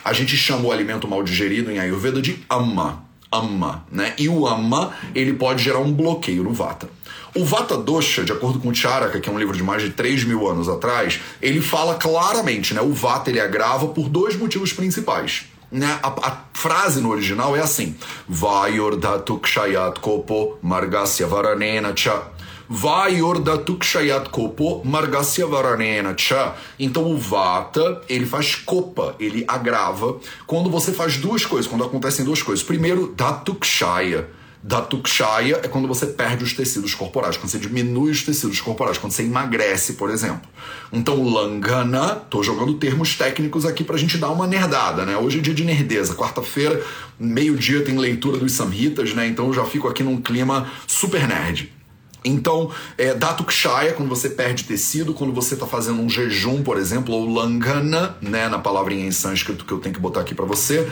A 0.05 0.13
gente 0.13 0.37
chama 0.37 0.67
o 0.67 0.73
alimento 0.73 1.07
mal 1.07 1.23
digerido 1.23 1.71
em 1.71 1.79
Ayurveda 1.79 2.21
de 2.21 2.45
ama, 2.51 3.05
ama, 3.31 3.87
né? 3.91 4.15
E 4.19 4.29
o 4.29 4.47
ama 4.47 4.93
ele 5.15 5.33
pode 5.35 5.63
gerar 5.63 5.79
um 5.79 5.93
bloqueio 5.93 6.43
no 6.43 6.53
vata. 6.53 6.89
O 7.35 7.45
Vata 7.45 7.77
Dosha, 7.77 8.25
de 8.25 8.33
acordo 8.33 8.59
com 8.59 8.71
o 8.71 8.75
Charaka, 8.75 9.21
que 9.21 9.29
é 9.29 9.33
um 9.33 9.39
livro 9.39 9.57
de 9.57 9.63
mais 9.63 9.83
de 9.83 9.91
3 9.91 10.25
mil 10.25 10.49
anos 10.49 10.69
atrás, 10.69 11.21
ele 11.41 11.61
fala 11.61 11.95
claramente, 11.95 12.75
né? 12.75 12.81
O 12.81 12.93
Vata 12.93 13.31
ele 13.31 13.39
agrava 13.39 13.89
por 13.89 14.09
dois 14.09 14.35
motivos 14.35 14.73
principais. 14.73 15.45
Né? 15.71 15.99
A, 16.03 16.09
a, 16.09 16.45
frase 16.53 17.01
no 17.01 17.11
original 17.11 17.55
é 17.55 17.61
assim: 17.61 17.95
Vayordatukshayat 18.29 20.01
kopo 20.01 20.59
margasya 20.63 21.27
varanena 21.27 21.95
cha. 21.95 22.23
Vayordatukshayat 22.71 24.31
kopo 24.31 24.83
margasya 24.85 25.47
varanena 25.47 26.15
cha. 26.15 26.57
Então 26.79 27.05
o 27.05 27.19
vata, 27.19 28.03
ele 28.09 28.25
faz 28.25 28.55
copa, 28.55 29.15
ele 29.21 29.45
agrava 29.47 30.19
quando 30.47 30.71
você 30.71 30.93
faz 30.93 31.19
duas 31.19 31.45
coisas, 31.45 31.71
quando 31.71 31.85
acontecem 31.85 32.25
duas 32.25 32.43
coisas. 32.43 32.65
Primeiro, 32.65 33.13
datukshaya 33.15 34.38
da 34.63 34.81
tukshaya 34.81 35.61
é 35.63 35.69
quando 35.69 35.87
você 35.87 36.07
perde 36.07 36.43
os 36.45 36.53
tecidos 36.53 36.95
corporais, 36.95 37.37
quando 37.37 37.51
você 37.51 37.59
diminui 37.59 38.11
os 38.11 38.23
tecidos 38.23 38.61
corporais, 38.61 38.99
quando 38.99 39.13
você 39.13 39.23
emagrece, 39.23 39.95
por 39.95 40.11
exemplo. 40.11 40.49
Então, 40.93 41.23
langana, 41.23 42.17
tô 42.17 42.43
jogando 42.43 42.75
termos 42.75 43.15
técnicos 43.17 43.65
aqui 43.65 43.85
pra 43.85 43.97
gente 43.97 44.19
dar 44.19 44.31
uma 44.31 44.47
nerdada, 44.47 45.05
né? 45.05 45.17
Hoje 45.17 45.39
é 45.39 45.43
dia 45.43 45.55
de 45.55 45.65
nerdeza, 45.65 46.15
quarta-feira, 46.15 46.83
meio-dia 47.19 47.85
tem 47.85 47.97
leitura 47.97 48.39
dos 48.39 48.53
samhitas, 48.53 49.15
né? 49.15 49.27
Então 49.27 49.47
eu 49.47 49.55
já 49.55 49.65
fico 49.65 49.87
aqui 49.87 50.03
num 50.03 50.21
clima 50.21 50.69
super 50.87 51.27
nerd. 51.29 51.79
Então, 52.25 52.71
é, 52.97 53.15
Datukshaya, 53.15 53.93
quando 53.93 54.09
você 54.09 54.29
perde 54.29 54.65
tecido, 54.65 55.15
quando 55.15 55.33
você 55.33 55.55
está 55.55 55.67
fazendo 55.67 56.03
um 56.03 56.11
jejum, 56.11 56.63
por 56.63 56.77
exemplo, 56.77 57.15
ou 57.15 57.33
Langana, 57.33 58.17
né, 58.21 58.49
na 58.49 58.59
palavrinha 58.59 59.07
em 59.07 59.13
sânscrito 59.13 59.65
que 59.65 59.73
eu 59.73 59.79
tenho 59.79 59.95
que 59.95 60.01
botar 60.01 60.21
aqui 60.21 60.35
para 60.35 60.45
você, 60.45 60.89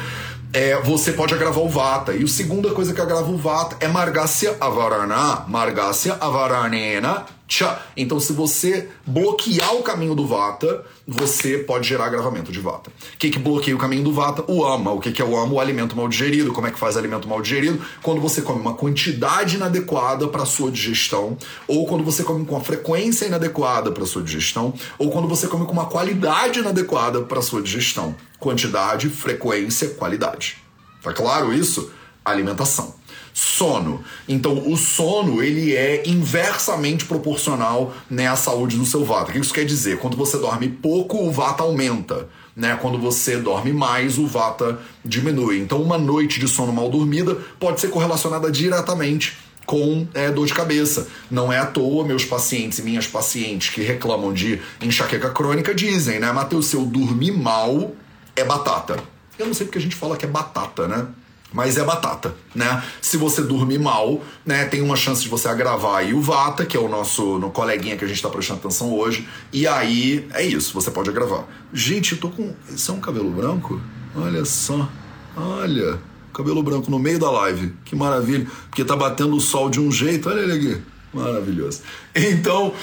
é, 0.56 0.80
você 0.80 1.12
pode 1.12 1.34
agravar 1.34 1.62
o 1.62 1.68
Vata. 1.68 2.14
E 2.14 2.24
a 2.24 2.26
segunda 2.26 2.70
coisa 2.70 2.94
que 2.94 3.00
agrava 3.00 3.30
o 3.30 3.36
Vata 3.36 3.76
é 3.78 3.86
Margasya 3.86 4.56
Avarana, 4.58 5.44
Margasya 5.46 6.16
Avaranena 6.18 7.26
Tchá. 7.46 7.80
Então, 7.96 8.18
se 8.18 8.32
você 8.32 8.88
bloquear 9.06 9.74
o 9.76 9.82
caminho 9.82 10.16
do 10.16 10.26
Vata, 10.26 10.84
você 11.06 11.58
pode 11.58 11.88
gerar 11.88 12.06
agravamento 12.06 12.50
de 12.50 12.58
Vata. 12.58 12.90
O 12.90 13.16
que, 13.16 13.30
que 13.30 13.38
bloqueia 13.38 13.76
o 13.76 13.78
caminho 13.78 14.02
do 14.02 14.12
Vata? 14.12 14.44
O 14.50 14.64
ama. 14.64 14.90
O 14.90 15.00
que, 15.00 15.12
que 15.12 15.22
é 15.22 15.24
o 15.24 15.36
ama? 15.36 15.54
O 15.54 15.60
alimento 15.60 15.94
mal 15.94 16.08
digerido. 16.08 16.52
Como 16.52 16.66
é 16.66 16.72
que 16.72 16.78
faz 16.78 16.96
alimento 16.96 17.28
mal 17.28 17.40
digerido? 17.40 17.80
Quando 18.02 18.20
você 18.20 18.42
come 18.42 18.60
uma 18.60 18.74
quantidade 18.74 19.56
inadequada 19.56 20.26
para 20.26 20.44
sua 20.44 20.72
digestão, 20.72 21.38
ou 21.68 21.86
quando 21.86 22.02
você 22.02 22.24
come 22.24 22.44
com 22.44 22.56
a 22.56 22.60
frequência 22.60 23.26
inadequada 23.26 23.92
para 23.92 24.04
sua 24.04 24.22
digestão, 24.22 24.74
ou 24.98 25.10
quando 25.10 25.28
você 25.28 25.46
come 25.46 25.64
com 25.66 25.72
uma 25.72 25.86
qualidade 25.86 26.58
inadequada 26.58 27.22
para 27.22 27.40
sua 27.40 27.62
digestão. 27.62 28.16
Quantidade, 28.40 29.08
frequência, 29.08 29.90
qualidade. 29.90 30.58
Tá 31.00 31.12
claro 31.12 31.52
isso? 31.54 31.92
Alimentação 32.24 32.96
sono. 33.36 34.02
Então, 34.26 34.66
o 34.66 34.78
sono 34.78 35.42
ele 35.42 35.76
é 35.76 36.08
inversamente 36.08 37.04
proporcional 37.04 37.92
né, 38.08 38.26
à 38.26 38.34
saúde 38.34 38.78
do 38.78 38.86
seu 38.86 39.04
vata. 39.04 39.28
O 39.28 39.32
que 39.34 39.38
isso 39.38 39.52
quer 39.52 39.66
dizer? 39.66 39.98
Quando 39.98 40.16
você 40.16 40.38
dorme 40.38 40.70
pouco, 40.70 41.18
o 41.18 41.30
vata 41.30 41.62
aumenta. 41.62 42.30
Né? 42.56 42.78
Quando 42.80 42.98
você 42.98 43.36
dorme 43.36 43.74
mais, 43.74 44.16
o 44.16 44.26
vata 44.26 44.80
diminui. 45.04 45.58
Então, 45.58 45.82
uma 45.82 45.98
noite 45.98 46.40
de 46.40 46.48
sono 46.48 46.72
mal 46.72 46.88
dormida 46.88 47.34
pode 47.60 47.78
ser 47.78 47.88
correlacionada 47.88 48.50
diretamente 48.50 49.36
com 49.66 50.08
é, 50.14 50.30
dor 50.30 50.46
de 50.46 50.54
cabeça. 50.54 51.06
Não 51.30 51.52
é 51.52 51.58
à 51.58 51.66
toa 51.66 52.06
meus 52.06 52.24
pacientes 52.24 52.78
e 52.78 52.82
minhas 52.82 53.06
pacientes 53.06 53.68
que 53.68 53.82
reclamam 53.82 54.32
de 54.32 54.62
enxaqueca 54.80 55.28
crônica 55.28 55.74
dizem, 55.74 56.18
né, 56.18 56.32
Matheus, 56.32 56.68
se 56.68 56.76
eu 56.76 56.86
dormir 56.86 57.32
mal, 57.32 57.92
é 58.34 58.44
batata. 58.44 58.98
Eu 59.38 59.44
não 59.44 59.52
sei 59.52 59.66
porque 59.66 59.78
a 59.78 59.82
gente 59.82 59.94
fala 59.94 60.16
que 60.16 60.24
é 60.24 60.28
batata, 60.28 60.88
né? 60.88 61.06
Mas 61.56 61.78
é 61.78 61.84
batata, 61.84 62.34
né? 62.54 62.84
Se 63.00 63.16
você 63.16 63.40
dormir 63.40 63.78
mal, 63.78 64.22
né, 64.44 64.66
tem 64.66 64.82
uma 64.82 64.94
chance 64.94 65.22
de 65.22 65.28
você 65.30 65.48
agravar 65.48 66.00
aí 66.00 66.12
o 66.12 66.20
Vata, 66.20 66.66
que 66.66 66.76
é 66.76 66.80
o 66.80 66.86
nosso 66.86 67.38
no 67.38 67.50
coleguinha 67.50 67.96
que 67.96 68.04
a 68.04 68.06
gente 68.06 68.20
tá 68.20 68.28
prestando 68.28 68.60
atenção 68.60 68.92
hoje, 68.92 69.26
e 69.50 69.66
aí 69.66 70.28
é 70.34 70.44
isso, 70.44 70.74
você 70.74 70.90
pode 70.90 71.08
agravar. 71.08 71.46
Gente, 71.72 72.12
eu 72.12 72.18
tô 72.18 72.28
com. 72.28 72.54
Isso 72.68 72.92
é 72.92 72.94
um 72.94 73.00
cabelo 73.00 73.30
branco? 73.30 73.80
Olha 74.14 74.44
só. 74.44 74.86
Olha, 75.34 75.98
cabelo 76.34 76.62
branco 76.62 76.90
no 76.90 76.98
meio 76.98 77.18
da 77.18 77.30
live. 77.30 77.72
Que 77.86 77.96
maravilha. 77.96 78.46
Porque 78.68 78.84
tá 78.84 78.94
batendo 78.94 79.34
o 79.34 79.40
sol 79.40 79.70
de 79.70 79.80
um 79.80 79.90
jeito. 79.90 80.28
Olha 80.28 80.40
ele 80.40 80.52
aqui. 80.52 80.82
Maravilhoso. 81.14 81.80
Então, 82.14 82.74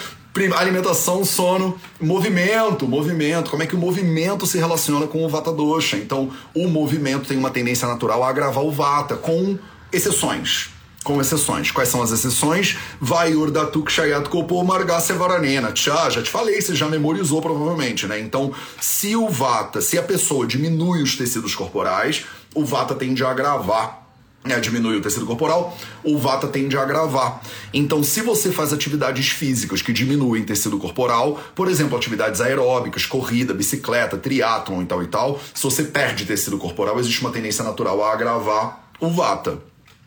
alimentação, 0.55 1.23
sono, 1.23 1.77
movimento, 2.01 2.87
movimento. 2.87 3.51
Como 3.51 3.61
é 3.61 3.67
que 3.67 3.75
o 3.75 3.79
movimento 3.79 4.47
se 4.47 4.57
relaciona 4.57 5.05
com 5.05 5.23
o 5.23 5.29
Vata 5.29 5.51
Dosha? 5.51 5.97
Então, 5.97 6.31
o 6.55 6.67
movimento 6.67 7.27
tem 7.27 7.37
uma 7.37 7.51
tendência 7.51 7.87
natural 7.87 8.23
a 8.23 8.29
agravar 8.29 8.63
o 8.63 8.71
Vata, 8.71 9.15
com 9.15 9.57
exceções. 9.91 10.69
Com 11.03 11.19
exceções. 11.19 11.69
Quais 11.69 11.89
são 11.89 12.01
as 12.01 12.11
exceções? 12.11 12.77
Vayur 12.99 13.51
Datuk 13.51 13.91
Shayat 13.91 14.27
Kopo 14.29 14.63
Margasya 14.63 15.15
Varanena. 15.15 15.71
Tchá, 15.71 16.09
já 16.09 16.23
te 16.23 16.29
falei, 16.29 16.61
você 16.61 16.73
já 16.73 16.87
memorizou 16.87 17.41
provavelmente, 17.41 18.07
né? 18.07 18.19
Então, 18.19 18.53
se 18.79 19.15
o 19.15 19.29
Vata, 19.29 19.81
se 19.81 19.97
a 19.97 20.03
pessoa 20.03 20.47
diminui 20.47 21.03
os 21.03 21.15
tecidos 21.15 21.53
corporais, 21.53 22.25
o 22.55 22.65
Vata 22.65 22.95
tende 22.95 23.23
a 23.23 23.29
agravar 23.29 24.02
né, 24.45 24.59
diminui 24.59 24.97
o 24.97 25.01
tecido 25.01 25.25
corporal, 25.25 25.77
o 26.03 26.17
vata 26.17 26.47
tende 26.47 26.77
a 26.77 26.81
agravar. 26.81 27.41
Então, 27.73 28.03
se 28.03 28.21
você 28.21 28.51
faz 28.51 28.73
atividades 28.73 29.29
físicas 29.29 29.81
que 29.81 29.93
diminuem 29.93 30.43
tecido 30.43 30.77
corporal, 30.77 31.41
por 31.55 31.69
exemplo, 31.69 31.97
atividades 31.97 32.41
aeróbicas, 32.41 33.05
corrida, 33.05 33.53
bicicleta, 33.53 34.17
triatlon 34.17 34.81
e 34.81 34.85
tal 34.85 35.01
e 35.01 35.07
tal, 35.07 35.39
se 35.53 35.63
você 35.63 35.83
perde 35.83 36.25
tecido 36.25 36.57
corporal, 36.57 36.99
existe 36.99 37.21
uma 37.21 37.31
tendência 37.31 37.63
natural 37.63 38.03
a 38.03 38.11
agravar 38.11 38.83
o 38.99 39.09
vata. 39.09 39.59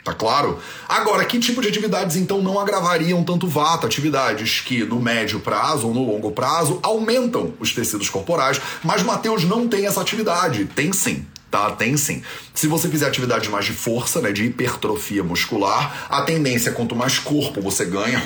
Tá 0.04 0.14
claro? 0.14 0.60
Agora, 0.88 1.24
que 1.24 1.36
tipo 1.40 1.60
de 1.60 1.66
atividades 1.66 2.14
então 2.14 2.40
não 2.40 2.60
agravariam 2.60 3.24
tanto 3.24 3.48
vata? 3.48 3.88
Atividades 3.88 4.60
que 4.60 4.84
no 4.84 5.00
médio 5.00 5.40
prazo 5.40 5.88
ou 5.88 5.94
no 5.94 6.06
longo 6.06 6.30
prazo 6.30 6.78
aumentam 6.80 7.54
os 7.58 7.74
tecidos 7.74 8.08
corporais, 8.08 8.60
mas 8.84 9.02
Mateus 9.02 9.42
não 9.42 9.66
tem 9.66 9.84
essa 9.84 10.00
atividade. 10.00 10.66
Tem 10.66 10.92
sim 10.92 11.26
tá? 11.56 11.70
Tem 11.70 11.96
sim. 11.96 12.22
Se 12.52 12.66
você 12.66 12.88
fizer 12.88 13.06
atividade 13.06 13.48
mais 13.48 13.64
de 13.64 13.72
força, 13.72 14.20
né, 14.20 14.30
de 14.30 14.44
hipertrofia 14.44 15.24
muscular, 15.24 16.06
a 16.10 16.20
tendência 16.20 16.68
é 16.68 16.72
quanto 16.72 16.94
mais 16.94 17.18
corpo 17.18 17.62
você 17.62 17.86
ganha, 17.86 18.22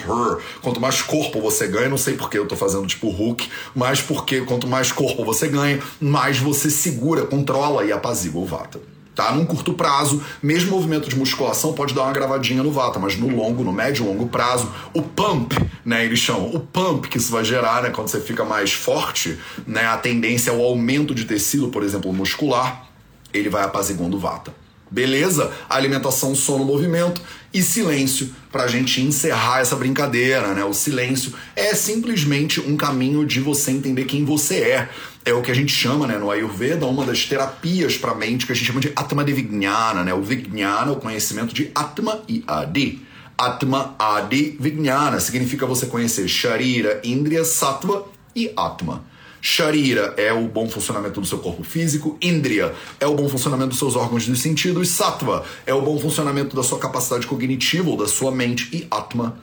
quanto 0.60 0.80
mais 0.80 1.00
corpo 1.00 1.40
você 1.40 1.68
ganha, 1.68 1.88
não 1.88 1.98
sei 1.98 2.14
porque 2.14 2.36
eu 2.36 2.46
tô 2.46 2.56
fazendo 2.56 2.86
tipo 2.88 3.08
Hulk, 3.08 3.48
mas 3.74 4.00
porque 4.00 4.40
quanto 4.40 4.66
mais 4.66 4.90
corpo 4.90 5.24
você 5.24 5.46
ganha, 5.46 5.78
mais 6.00 6.38
você 6.38 6.68
segura, 6.70 7.24
controla 7.24 7.84
e 7.84 7.92
apazigua 7.92 8.42
o 8.42 8.46
vata. 8.46 8.80
Tá? 9.14 9.32
Num 9.32 9.44
curto 9.44 9.74
prazo, 9.74 10.22
mesmo 10.42 10.70
movimento 10.70 11.08
de 11.08 11.16
musculação 11.16 11.72
pode 11.72 11.94
dar 11.94 12.04
uma 12.04 12.12
gravadinha 12.12 12.62
no 12.62 12.70
vata, 12.70 12.98
mas 12.98 13.16
no 13.16 13.28
longo, 13.28 13.62
no 13.62 13.72
médio 13.72 14.04
e 14.04 14.08
longo 14.08 14.28
prazo, 14.28 14.72
o 14.94 15.02
pump, 15.02 15.54
né, 15.84 16.04
eles 16.04 16.20
chamam, 16.20 16.46
o 16.54 16.60
pump 16.60 17.08
que 17.08 17.18
isso 17.18 17.30
vai 17.30 17.44
gerar, 17.44 17.82
né, 17.82 17.90
quando 17.90 18.08
você 18.08 18.20
fica 18.20 18.44
mais 18.44 18.72
forte, 18.72 19.38
né, 19.66 19.84
a 19.84 19.98
tendência 19.98 20.50
é 20.50 20.54
o 20.54 20.62
aumento 20.62 21.14
de 21.14 21.24
tecido, 21.24 21.68
por 21.68 21.82
exemplo, 21.82 22.12
muscular, 22.12 22.89
ele 23.32 23.48
vai 23.48 23.64
apaziguando 23.64 24.16
o 24.16 24.20
vata. 24.20 24.54
Beleza? 24.90 25.52
Alimentação, 25.68 26.34
sono, 26.34 26.64
movimento 26.64 27.22
e 27.54 27.62
silêncio 27.62 28.34
para 28.50 28.64
a 28.64 28.68
gente 28.68 29.00
encerrar 29.00 29.60
essa 29.60 29.76
brincadeira, 29.76 30.48
né? 30.52 30.64
O 30.64 30.74
silêncio 30.74 31.32
é 31.54 31.74
simplesmente 31.74 32.60
um 32.60 32.76
caminho 32.76 33.24
de 33.24 33.40
você 33.40 33.70
entender 33.70 34.04
quem 34.04 34.24
você 34.24 34.56
é. 34.56 34.88
É 35.24 35.32
o 35.32 35.42
que 35.42 35.50
a 35.50 35.54
gente 35.54 35.72
chama, 35.72 36.06
né, 36.06 36.18
no 36.18 36.30
Ayurveda, 36.30 36.86
uma 36.86 37.04
das 37.04 37.24
terapias 37.24 37.96
para 37.96 38.12
a 38.12 38.14
mente 38.14 38.46
que 38.46 38.52
a 38.52 38.54
gente 38.54 38.66
chama 38.66 38.80
de 38.80 38.90
Atma 38.96 39.22
de 39.22 39.32
Vijnana, 39.32 40.02
né? 40.02 40.12
O 40.12 40.22
Vijnana, 40.22 40.90
o 40.90 40.96
conhecimento 40.96 41.54
de 41.54 41.70
Atma 41.72 42.22
e 42.28 42.42
Adi. 42.46 43.06
Atma, 43.38 43.94
Adi, 43.98 44.56
Vijnana 44.58 45.20
significa 45.20 45.66
você 45.66 45.86
conhecer 45.86 46.26
Sharira, 46.26 47.00
Indriya, 47.04 47.44
Sattva 47.44 48.06
e 48.34 48.52
Atma. 48.56 49.04
Sharira 49.40 50.14
é 50.16 50.32
o 50.32 50.46
bom 50.46 50.68
funcionamento 50.68 51.20
do 51.20 51.26
seu 51.26 51.38
corpo 51.38 51.62
físico, 51.62 52.18
Indriya 52.20 52.74
é 52.98 53.06
o 53.06 53.14
bom 53.14 53.28
funcionamento 53.28 53.70
dos 53.70 53.78
seus 53.78 53.96
órgãos 53.96 54.26
dos 54.26 54.40
sentidos, 54.40 54.88
Sattva 54.88 55.44
é 55.66 55.72
o 55.72 55.80
bom 55.80 55.98
funcionamento 55.98 56.54
da 56.54 56.62
sua 56.62 56.78
capacidade 56.78 57.26
cognitiva 57.26 57.88
ou 57.88 57.96
da 57.96 58.06
sua 58.06 58.30
mente, 58.30 58.68
e 58.72 58.86
Atma 58.90 59.38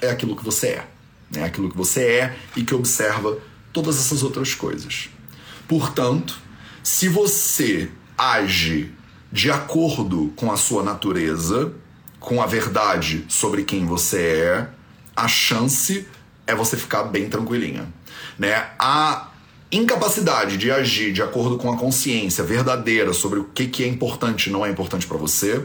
é 0.00 0.10
aquilo 0.10 0.36
que 0.36 0.44
você 0.44 0.68
é. 0.68 0.86
É 1.34 1.44
aquilo 1.44 1.70
que 1.70 1.76
você 1.76 2.02
é 2.02 2.36
e 2.56 2.64
que 2.64 2.74
observa 2.74 3.38
todas 3.72 3.98
essas 3.98 4.22
outras 4.22 4.54
coisas. 4.54 5.08
Portanto, 5.68 6.38
se 6.82 7.08
você 7.08 7.88
age 8.18 8.92
de 9.32 9.50
acordo 9.50 10.32
com 10.36 10.50
a 10.50 10.56
sua 10.56 10.82
natureza, 10.82 11.72
com 12.18 12.42
a 12.42 12.46
verdade 12.46 13.24
sobre 13.28 13.64
quem 13.64 13.86
você 13.86 14.20
é, 14.20 14.68
a 15.14 15.28
chance 15.28 16.06
é 16.46 16.54
você 16.54 16.76
ficar 16.76 17.04
bem 17.04 17.28
tranquilinha. 17.28 17.88
Né? 18.38 18.70
A 18.78 19.29
incapacidade 19.72 20.56
de 20.56 20.70
agir 20.70 21.12
de 21.12 21.22
acordo 21.22 21.56
com 21.56 21.72
a 21.72 21.76
consciência 21.76 22.42
verdadeira 22.42 23.12
sobre 23.12 23.38
o 23.38 23.44
que, 23.44 23.66
que 23.66 23.84
é 23.84 23.86
importante 23.86 24.48
e 24.48 24.52
não 24.52 24.66
é 24.66 24.70
importante 24.70 25.06
para 25.06 25.16
você, 25.16 25.64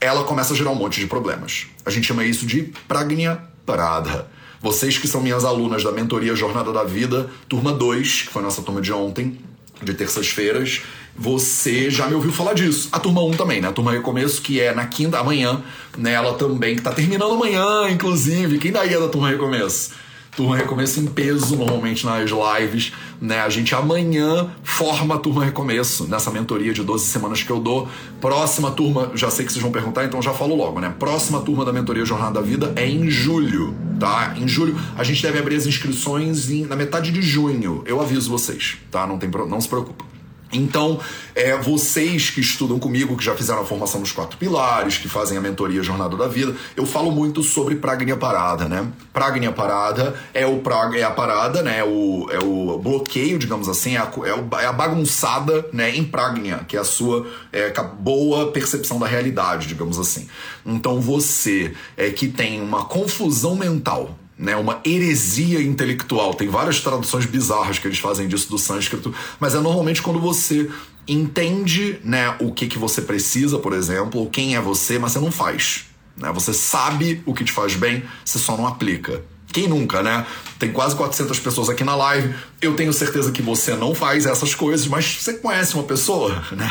ela 0.00 0.24
começa 0.24 0.52
a 0.52 0.56
gerar 0.56 0.70
um 0.70 0.74
monte 0.74 1.00
de 1.00 1.06
problemas. 1.06 1.66
A 1.84 1.90
gente 1.90 2.06
chama 2.06 2.24
isso 2.24 2.46
de 2.46 2.72
pragnya 2.86 3.40
parada. 3.64 4.28
Vocês 4.60 4.98
que 4.98 5.08
são 5.08 5.20
minhas 5.20 5.44
alunas 5.44 5.82
da 5.82 5.92
mentoria 5.92 6.34
Jornada 6.34 6.72
da 6.72 6.84
Vida, 6.84 7.30
turma 7.48 7.72
2, 7.72 8.22
que 8.22 8.28
foi 8.28 8.42
nossa 8.42 8.62
turma 8.62 8.80
de 8.80 8.92
ontem, 8.92 9.38
de 9.82 9.94
terças-feiras, 9.94 10.82
você 11.14 11.90
já 11.90 12.06
me 12.06 12.14
ouviu 12.14 12.32
falar 12.32 12.54
disso. 12.54 12.88
A 12.92 12.98
turma 12.98 13.22
1 13.22 13.32
também, 13.32 13.60
né? 13.60 13.68
A 13.68 13.72
turma 13.72 13.92
Recomeço, 13.92 14.42
que 14.42 14.60
é 14.60 14.74
na 14.74 14.86
quinta 14.86 15.18
amanhã, 15.18 15.62
né? 15.96 16.12
Ela 16.12 16.34
também, 16.34 16.76
que 16.76 16.82
tá 16.82 16.92
terminando 16.92 17.32
amanhã, 17.32 17.88
inclusive. 17.90 18.58
Quem 18.58 18.72
daí 18.72 18.92
é 18.92 18.98
da 18.98 19.08
turma 19.08 19.30
Recomeço? 19.30 19.92
Turma 20.36 20.54
Recomeço 20.56 21.00
em 21.00 21.06
peso, 21.06 21.56
normalmente 21.56 22.04
nas 22.04 22.30
lives. 22.30 22.92
Né? 23.20 23.40
A 23.40 23.48
gente 23.48 23.74
amanhã 23.74 24.50
forma 24.62 25.18
Turma 25.18 25.42
Recomeço, 25.42 26.04
nessa 26.04 26.30
mentoria 26.30 26.74
de 26.74 26.82
12 26.82 27.06
semanas 27.06 27.42
que 27.42 27.50
eu 27.50 27.58
dou. 27.58 27.88
Próxima 28.20 28.70
turma, 28.70 29.10
já 29.14 29.30
sei 29.30 29.46
que 29.46 29.52
vocês 29.52 29.62
vão 29.62 29.72
perguntar, 29.72 30.04
então 30.04 30.20
já 30.20 30.34
falo 30.34 30.54
logo, 30.54 30.78
né? 30.78 30.94
Próxima 30.98 31.40
turma 31.40 31.64
da 31.64 31.72
mentoria 31.72 32.04
Jornada 32.04 32.34
da 32.34 32.40
Vida 32.42 32.72
é 32.76 32.86
em 32.86 33.08
julho, 33.08 33.74
tá? 33.98 34.34
Em 34.36 34.46
julho, 34.46 34.78
a 34.96 35.02
gente 35.02 35.22
deve 35.22 35.38
abrir 35.38 35.56
as 35.56 35.66
inscrições 35.66 36.50
em, 36.50 36.66
na 36.66 36.76
metade 36.76 37.10
de 37.10 37.22
junho. 37.22 37.82
Eu 37.86 38.00
aviso 38.00 38.30
vocês, 38.30 38.76
tá? 38.90 39.06
Não, 39.06 39.18
tem, 39.18 39.30
não 39.30 39.60
se 39.60 39.68
preocupa. 39.68 40.15
Então, 40.56 41.00
é, 41.34 41.56
vocês 41.56 42.30
que 42.30 42.40
estudam 42.40 42.78
comigo, 42.78 43.16
que 43.16 43.24
já 43.24 43.34
fizeram 43.34 43.62
a 43.62 43.64
formação 43.64 44.00
dos 44.00 44.12
quatro 44.12 44.36
pilares, 44.38 44.98
que 44.98 45.08
fazem 45.08 45.36
a 45.36 45.40
mentoria 45.40 45.82
Jornada 45.82 46.16
da 46.16 46.26
Vida, 46.26 46.54
eu 46.76 46.86
falo 46.86 47.10
muito 47.10 47.42
sobre 47.42 47.76
Pragnya 47.76 48.16
Parada, 48.16 48.68
né? 48.68 48.86
Pragnya 49.12 49.52
Parada 49.52 50.14
é, 50.32 50.46
o 50.46 50.58
prag, 50.58 50.98
é 50.98 51.02
a 51.02 51.10
parada, 51.10 51.62
né? 51.62 51.78
É 51.78 51.84
o, 51.84 52.28
é 52.30 52.38
o 52.38 52.78
bloqueio, 52.78 53.38
digamos 53.38 53.68
assim, 53.68 53.96
é 53.96 53.98
a, 53.98 54.10
é, 54.24 54.64
é 54.64 54.66
a 54.66 54.72
bagunçada 54.72 55.66
né? 55.72 55.94
em 55.94 56.04
Pragnya, 56.04 56.64
que 56.66 56.76
é 56.76 56.80
a 56.80 56.84
sua 56.84 57.26
é, 57.52 57.72
a 57.76 57.82
boa 57.82 58.52
percepção 58.52 58.98
da 58.98 59.06
realidade, 59.06 59.66
digamos 59.66 59.98
assim. 59.98 60.28
Então, 60.64 61.00
você 61.00 61.74
é 61.96 62.10
que 62.10 62.28
tem 62.28 62.60
uma 62.60 62.84
confusão 62.84 63.54
mental 63.54 64.16
né, 64.38 64.56
uma 64.56 64.80
heresia 64.84 65.62
intelectual. 65.62 66.34
Tem 66.34 66.48
várias 66.48 66.80
traduções 66.80 67.26
bizarras 67.26 67.78
que 67.78 67.86
eles 67.86 67.98
fazem 67.98 68.28
disso 68.28 68.50
do 68.50 68.58
sânscrito, 68.58 69.14
mas 69.40 69.54
é 69.54 69.60
normalmente 69.60 70.02
quando 70.02 70.20
você 70.20 70.70
entende 71.08 71.98
né, 72.04 72.36
o 72.40 72.52
que, 72.52 72.66
que 72.66 72.78
você 72.78 73.00
precisa, 73.00 73.58
por 73.58 73.72
exemplo, 73.72 74.20
ou 74.20 74.28
quem 74.28 74.56
é 74.56 74.60
você, 74.60 74.98
mas 74.98 75.12
você 75.12 75.20
não 75.20 75.32
faz. 75.32 75.86
Né? 76.16 76.30
Você 76.32 76.52
sabe 76.52 77.22
o 77.24 77.32
que 77.32 77.44
te 77.44 77.52
faz 77.52 77.74
bem, 77.74 78.02
você 78.24 78.38
só 78.38 78.56
não 78.56 78.66
aplica. 78.66 79.22
Quem 79.52 79.68
nunca, 79.68 80.02
né? 80.02 80.26
Tem 80.58 80.70
quase 80.70 80.94
400 80.96 81.38
pessoas 81.38 81.70
aqui 81.70 81.82
na 81.82 81.94
live. 81.96 82.34
Eu 82.60 82.74
tenho 82.74 82.92
certeza 82.92 83.30
que 83.30 83.40
você 83.40 83.74
não 83.74 83.94
faz 83.94 84.26
essas 84.26 84.54
coisas, 84.54 84.86
mas 84.86 85.06
você 85.06 85.34
conhece 85.34 85.74
uma 85.74 85.84
pessoa, 85.84 86.44
né? 86.52 86.70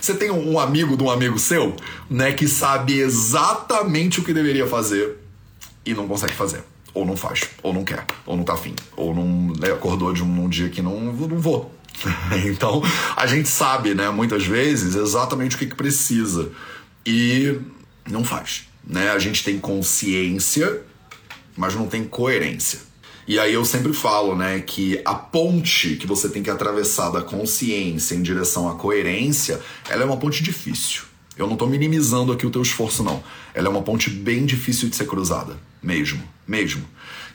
Você 0.00 0.14
tem 0.14 0.30
um 0.30 0.58
amigo 0.58 0.96
de 0.96 1.02
um 1.02 1.10
amigo 1.10 1.38
seu, 1.40 1.74
né, 2.08 2.30
que 2.32 2.46
sabe 2.46 3.00
exatamente 3.00 4.20
o 4.20 4.22
que 4.22 4.32
deveria 4.32 4.66
fazer 4.66 5.16
e 5.84 5.92
não 5.92 6.06
consegue 6.06 6.34
fazer. 6.34 6.62
Ou 6.92 7.06
não 7.06 7.16
faz, 7.16 7.42
ou 7.62 7.72
não 7.72 7.84
quer, 7.84 8.04
ou 8.26 8.36
não 8.36 8.42
tá 8.42 8.54
afim, 8.54 8.74
ou 8.96 9.14
não 9.14 9.52
né, 9.58 9.72
acordou 9.72 10.12
de 10.12 10.22
um, 10.22 10.44
um 10.44 10.48
dia 10.48 10.68
que 10.68 10.82
não, 10.82 11.00
não 11.00 11.38
vou. 11.38 11.72
então, 12.46 12.82
a 13.16 13.26
gente 13.26 13.48
sabe, 13.48 13.94
né, 13.94 14.10
muitas 14.10 14.44
vezes, 14.44 14.94
exatamente 14.94 15.56
o 15.56 15.58
que, 15.58 15.66
que 15.66 15.76
precisa. 15.76 16.50
E 17.06 17.58
não 18.08 18.24
faz. 18.24 18.68
Né? 18.84 19.10
A 19.10 19.18
gente 19.18 19.44
tem 19.44 19.58
consciência, 19.58 20.82
mas 21.56 21.74
não 21.74 21.86
tem 21.86 22.04
coerência. 22.04 22.80
E 23.26 23.38
aí 23.38 23.54
eu 23.54 23.64
sempre 23.64 23.92
falo, 23.92 24.34
né, 24.34 24.60
que 24.60 25.00
a 25.04 25.14
ponte 25.14 25.96
que 25.96 26.06
você 26.06 26.28
tem 26.28 26.42
que 26.42 26.50
atravessar 26.50 27.10
da 27.10 27.22
consciência 27.22 28.14
em 28.14 28.22
direção 28.22 28.68
à 28.68 28.74
coerência, 28.74 29.60
ela 29.88 30.02
é 30.02 30.04
uma 30.04 30.16
ponte 30.16 30.42
difícil. 30.42 31.02
Eu 31.36 31.46
não 31.46 31.52
estou 31.52 31.68
minimizando 31.68 32.32
aqui 32.32 32.44
o 32.44 32.50
teu 32.50 32.60
esforço, 32.60 33.02
não. 33.02 33.22
Ela 33.54 33.68
é 33.68 33.70
uma 33.70 33.82
ponte 33.82 34.10
bem 34.10 34.44
difícil 34.44 34.88
de 34.88 34.96
ser 34.96 35.06
cruzada. 35.06 35.56
Mesmo, 35.82 36.22
mesmo. 36.50 36.84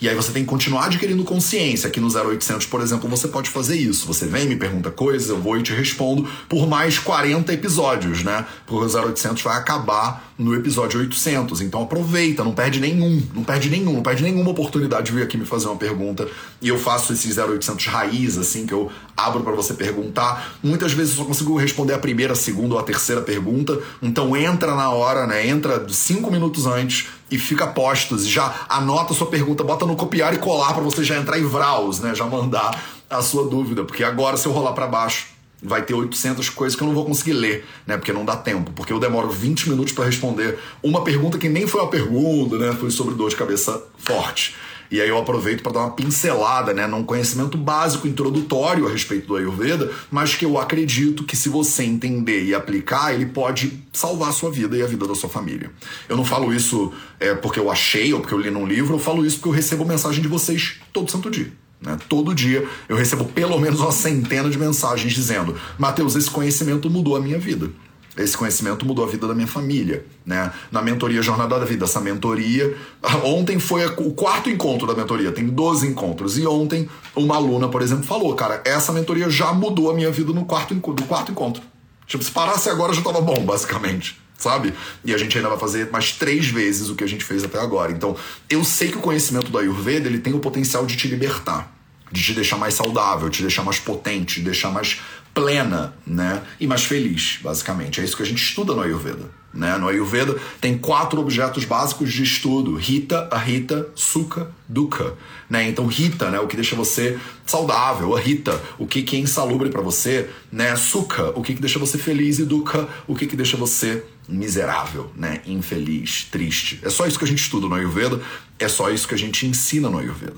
E 0.02 0.10
aí 0.10 0.16
você 0.16 0.32
tem 0.32 0.44
que 0.44 0.50
continuar 0.50 0.86
adquirindo 0.86 1.24
consciência. 1.24 1.88
Aqui 1.88 2.02
no 2.02 2.08
0800, 2.08 2.68
por 2.68 2.82
exemplo, 2.82 3.10
você 3.10 3.28
pode 3.28 3.50
fazer 3.50 3.78
isso. 3.78 4.06
Você 4.08 4.26
vem, 4.26 4.46
me 4.46 4.56
pergunta 4.56 4.92
coisas, 4.92 5.30
eu 5.30 5.42
vou 5.42 5.58
e 5.58 5.64
te 5.64 5.74
respondo 5.74 6.28
por 6.50 6.68
mais 6.68 7.00
40 7.00 7.54
episódios, 7.54 8.24
né? 8.24 8.46
Porque 8.66 8.98
o 8.98 9.02
0800 9.02 9.42
vai 9.42 9.58
acabar 9.58 10.34
no 10.38 10.54
episódio 10.54 11.00
800. 11.00 11.62
Então 11.62 11.82
aproveita, 11.82 12.44
não 12.44 12.52
perde 12.52 12.80
nenhum, 12.80 13.24
não 13.34 13.44
perde 13.44 13.70
nenhum, 13.70 13.94
não 13.94 14.04
perde 14.04 14.22
nenhuma 14.22 14.52
oportunidade 14.52 15.06
de 15.06 15.12
vir 15.14 15.24
aqui 15.24 15.38
me 15.38 15.46
fazer 15.46 15.68
uma 15.68 15.78
pergunta. 15.78 16.28
E 16.62 16.68
eu 16.68 16.78
faço 16.78 17.14
esses 17.14 17.38
0800 17.38 17.86
raiz, 17.88 18.38
assim, 18.38 18.66
que 18.66 18.74
eu 18.74 18.92
abro 19.16 19.44
para 19.44 19.54
você 19.54 19.74
perguntar. 19.74 20.58
Muitas 20.62 20.92
vezes 20.92 21.14
eu 21.14 21.20
só 21.20 21.26
consigo 21.26 21.58
responder 21.58 21.94
a 21.94 22.00
primeira, 22.00 22.34
a 22.34 22.36
segunda 22.36 22.76
ou 22.76 22.80
a 22.80 22.84
terceira 22.84 23.22
pergunta. 23.22 23.80
Então 24.02 24.36
entra 24.36 24.76
na 24.76 24.90
hora, 24.90 25.26
né? 25.26 25.48
Entra 25.48 25.86
cinco 25.90 26.30
minutos 26.30 26.66
antes 26.66 27.08
e 27.30 27.38
fica 27.38 27.68
postos. 27.68 28.28
Já 28.28 28.66
anota 28.68 29.05
a 29.14 29.16
sua 29.16 29.28
pergunta, 29.28 29.64
bota 29.64 29.86
no 29.86 29.96
copiar 29.96 30.34
e 30.34 30.38
colar 30.38 30.74
para 30.74 30.84
você 30.84 31.04
já 31.04 31.18
entrar 31.18 31.40
em 31.40 31.44
Vraus, 31.44 32.00
né? 32.00 32.14
Já 32.14 32.26
mandar 32.26 32.82
a 33.10 33.22
sua 33.22 33.48
dúvida, 33.48 33.84
porque 33.84 34.04
agora 34.04 34.38
se 34.38 34.48
eu 34.48 34.52
rolar 34.52 34.74
para 34.74 34.88
baixo 34.88 35.28
vai 35.62 35.82
ter 35.82 35.94
800 35.94 36.50
coisas 36.50 36.78
que 36.78 36.84
eu 36.84 36.88
não 36.88 36.94
vou 36.94 37.06
conseguir 37.06 37.34
ler, 37.34 37.66
né? 37.88 37.98
Porque 37.98 38.14
não 38.14 38.24
dá 38.24 38.36
tempo, 38.36 38.72
porque 38.72 38.94
eu 38.94 39.00
demoro 39.00 39.30
20 39.30 39.70
minutos 39.70 39.94
para 39.94 40.06
responder 40.06 40.60
uma 40.84 41.04
pergunta 41.04 41.38
que 41.38 41.50
nem 41.50 41.66
foi 41.66 41.82
uma 41.82 41.90
pergunta, 41.90 42.58
né? 42.58 42.74
Foi 42.74 42.92
sobre 42.92 43.16
dor 43.16 43.30
de 43.30 43.36
cabeça 43.36 43.82
forte. 43.98 44.56
E 44.90 45.02
aí 45.02 45.10
eu 45.10 45.18
aproveito 45.18 45.64
para 45.64 45.74
dar 45.74 45.80
uma 45.82 45.92
pincelada, 45.92 46.74
né, 46.74 46.88
num 46.88 47.04
conhecimento 47.04 47.58
básico, 47.58 48.08
introdutório 48.08 48.88
a 48.88 48.92
respeito 48.92 49.28
do 49.28 49.36
Ayurveda, 49.36 49.92
mas 50.12 50.36
que 50.36 50.46
eu 50.46 50.58
acredito 50.58 51.24
que 51.24 51.36
se 51.36 51.50
você 51.50 51.84
entender 51.84 52.44
e 52.44 52.54
aplicar, 52.54 53.14
ele 53.14 53.26
pode 53.26 53.84
salvar 53.92 54.30
a 54.30 54.34
sua 54.34 54.52
vida 54.52 54.78
e 54.78 54.82
a 54.82 54.88
vida 54.88 55.08
da 55.08 55.16
sua 55.16 55.30
família. 55.30 55.72
Eu 56.08 56.18
não 56.18 56.26
falo 56.26 56.54
isso 56.54 56.92
é, 57.20 57.34
porque 57.34 57.60
eu 57.60 57.72
achei 57.72 58.14
ou 58.14 58.20
porque 58.20 58.34
eu 58.34 58.40
li 58.40 58.52
num 58.52 58.66
livro, 58.66 58.96
eu 58.96 59.00
falo 59.00 59.26
isso 59.26 59.38
porque 59.38 59.50
eu 59.50 59.54
recebo 59.54 59.86
mensagem 59.86 60.22
de 60.22 60.28
vocês 60.28 60.80
todo 60.94 61.10
santo 61.10 61.30
dia. 61.30 61.52
Né? 61.82 61.98
Todo 62.10 62.34
dia 62.34 62.68
eu 62.88 62.96
recebo 62.96 63.26
pelo 63.26 63.60
menos 63.60 63.80
uma 63.80 63.92
centena 63.92 64.50
de 64.50 64.58
mensagens 64.58 65.14
dizendo: 65.14 65.56
Mateus, 65.78 66.16
esse 66.16 66.30
conhecimento 66.30 66.90
mudou 66.90 67.16
a 67.16 67.20
minha 67.20 67.38
vida. 67.38 67.70
Esse 68.18 68.38
conhecimento 68.38 68.86
mudou 68.86 69.04
a 69.04 69.08
vida 69.08 69.28
da 69.28 69.36
minha 69.36 69.48
família, 69.48 70.06
né? 70.26 70.52
Na 70.72 70.82
mentoria 70.82 71.22
Jornada 71.22 71.60
da 71.60 71.66
Vida, 71.66 71.84
essa 71.84 72.00
mentoria. 72.00 72.76
Ontem 73.24 73.60
foi 73.60 73.86
o 73.86 74.14
quarto 74.14 74.50
encontro 74.50 74.88
da 74.88 74.94
mentoria, 74.94 75.32
tem 75.32 75.46
12 75.48 75.88
encontros. 75.88 76.38
E 76.38 76.48
ontem, 76.48 76.90
uma 77.16 77.36
aluna, 77.36 77.68
por 77.68 77.82
exemplo, 77.82 78.06
falou: 78.06 78.34
Cara, 78.36 78.62
essa 78.64 78.94
mentoria 78.94 79.30
já 79.30 79.52
mudou 79.52 79.92
a 79.92 79.94
minha 79.94 80.12
vida 80.12 80.32
no 80.32 80.46
quarto, 80.46 80.74
do 80.74 81.04
quarto 81.04 81.32
encontro. 81.32 81.62
Tipo, 82.08 82.24
se 82.24 82.32
parasse 82.32 82.70
agora 82.70 82.94
já 82.94 83.02
tava 83.02 83.20
bom, 83.20 83.44
basicamente 83.44 84.24
sabe? 84.38 84.74
E 85.04 85.14
a 85.14 85.18
gente 85.18 85.36
ainda 85.38 85.50
vai 85.50 85.58
fazer 85.58 85.90
mais 85.92 86.12
três 86.12 86.48
vezes 86.48 86.90
o 86.90 86.96
que 86.96 87.04
a 87.04 87.08
gente 87.08 87.24
fez 87.24 87.44
até 87.44 87.60
agora. 87.60 87.92
Então, 87.92 88.16
eu 88.50 88.64
sei 88.64 88.90
que 88.90 88.98
o 88.98 89.02
conhecimento 89.02 89.50
do 89.50 89.58
Ayurveda 89.58 90.08
ele 90.08 90.20
tem 90.20 90.34
o 90.34 90.40
potencial 90.40 90.86
de 90.86 90.96
te 90.96 91.08
libertar, 91.08 91.74
de 92.12 92.22
te 92.22 92.34
deixar 92.34 92.58
mais 92.58 92.74
saudável, 92.74 93.30
de 93.30 93.38
te 93.38 93.42
deixar 93.42 93.64
mais 93.64 93.80
potente, 93.80 94.36
de 94.36 94.46
deixar 94.46 94.72
mais 94.72 95.02
plena, 95.36 95.94
né? 96.08 96.42
E 96.60 96.66
mais 96.66 96.86
feliz, 96.86 97.40
basicamente. 97.44 98.00
É 98.00 98.04
isso 98.04 98.16
que 98.16 98.24
a 98.24 98.26
gente 98.26 98.42
estuda 98.42 98.74
no 98.74 98.82
Ayurveda. 98.82 99.30
Né? 99.54 99.78
No 99.78 99.88
Ayurveda 99.88 100.36
tem 100.60 100.78
quatro 100.78 101.20
objetos 101.20 101.66
básicos 101.66 102.12
de 102.12 102.24
estudo: 102.24 102.76
Rita, 102.76 103.30
Rita, 103.38 103.88
Sukha, 103.94 104.50
Dukkha. 104.68 105.14
Né? 105.50 105.70
Então, 105.70 105.86
Rita, 105.88 106.32
né? 106.32 106.40
o 106.40 106.48
que 106.48 106.56
deixa 106.56 106.76
você 106.76 107.20
saudável, 107.46 108.16
a 108.16 108.20
Rita, 108.20 108.60
o 108.80 108.88
que, 108.88 109.04
que 109.04 109.18
é 109.18 109.20
insalubre 109.20 109.70
para 109.70 109.82
você, 109.82 110.30
né? 110.52 110.76
Sukha, 110.76 111.32
o 111.36 111.42
que, 111.42 111.54
que 111.54 111.62
deixa 111.62 111.78
você 111.78 111.98
feliz, 111.98 112.40
e 112.40 112.44
Dukkha, 112.44 112.88
o 113.06 113.14
que, 113.14 113.28
que 113.28 113.36
deixa 113.36 113.56
você 113.56 114.04
miserável, 114.28 115.12
né? 115.16 115.42
infeliz, 115.46 116.28
triste. 116.32 116.80
É 116.82 116.90
só 116.90 117.06
isso 117.06 117.20
que 117.20 117.26
a 117.26 117.28
gente 117.28 117.44
estuda 117.44 117.68
no 117.68 117.76
Ayurveda, 117.76 118.20
é 118.58 118.68
só 118.68 118.90
isso 118.90 119.08
que 119.08 119.14
a 119.14 119.18
gente 119.18 119.46
ensina 119.46 119.90
no 119.90 120.00
Ayurveda. 120.00 120.38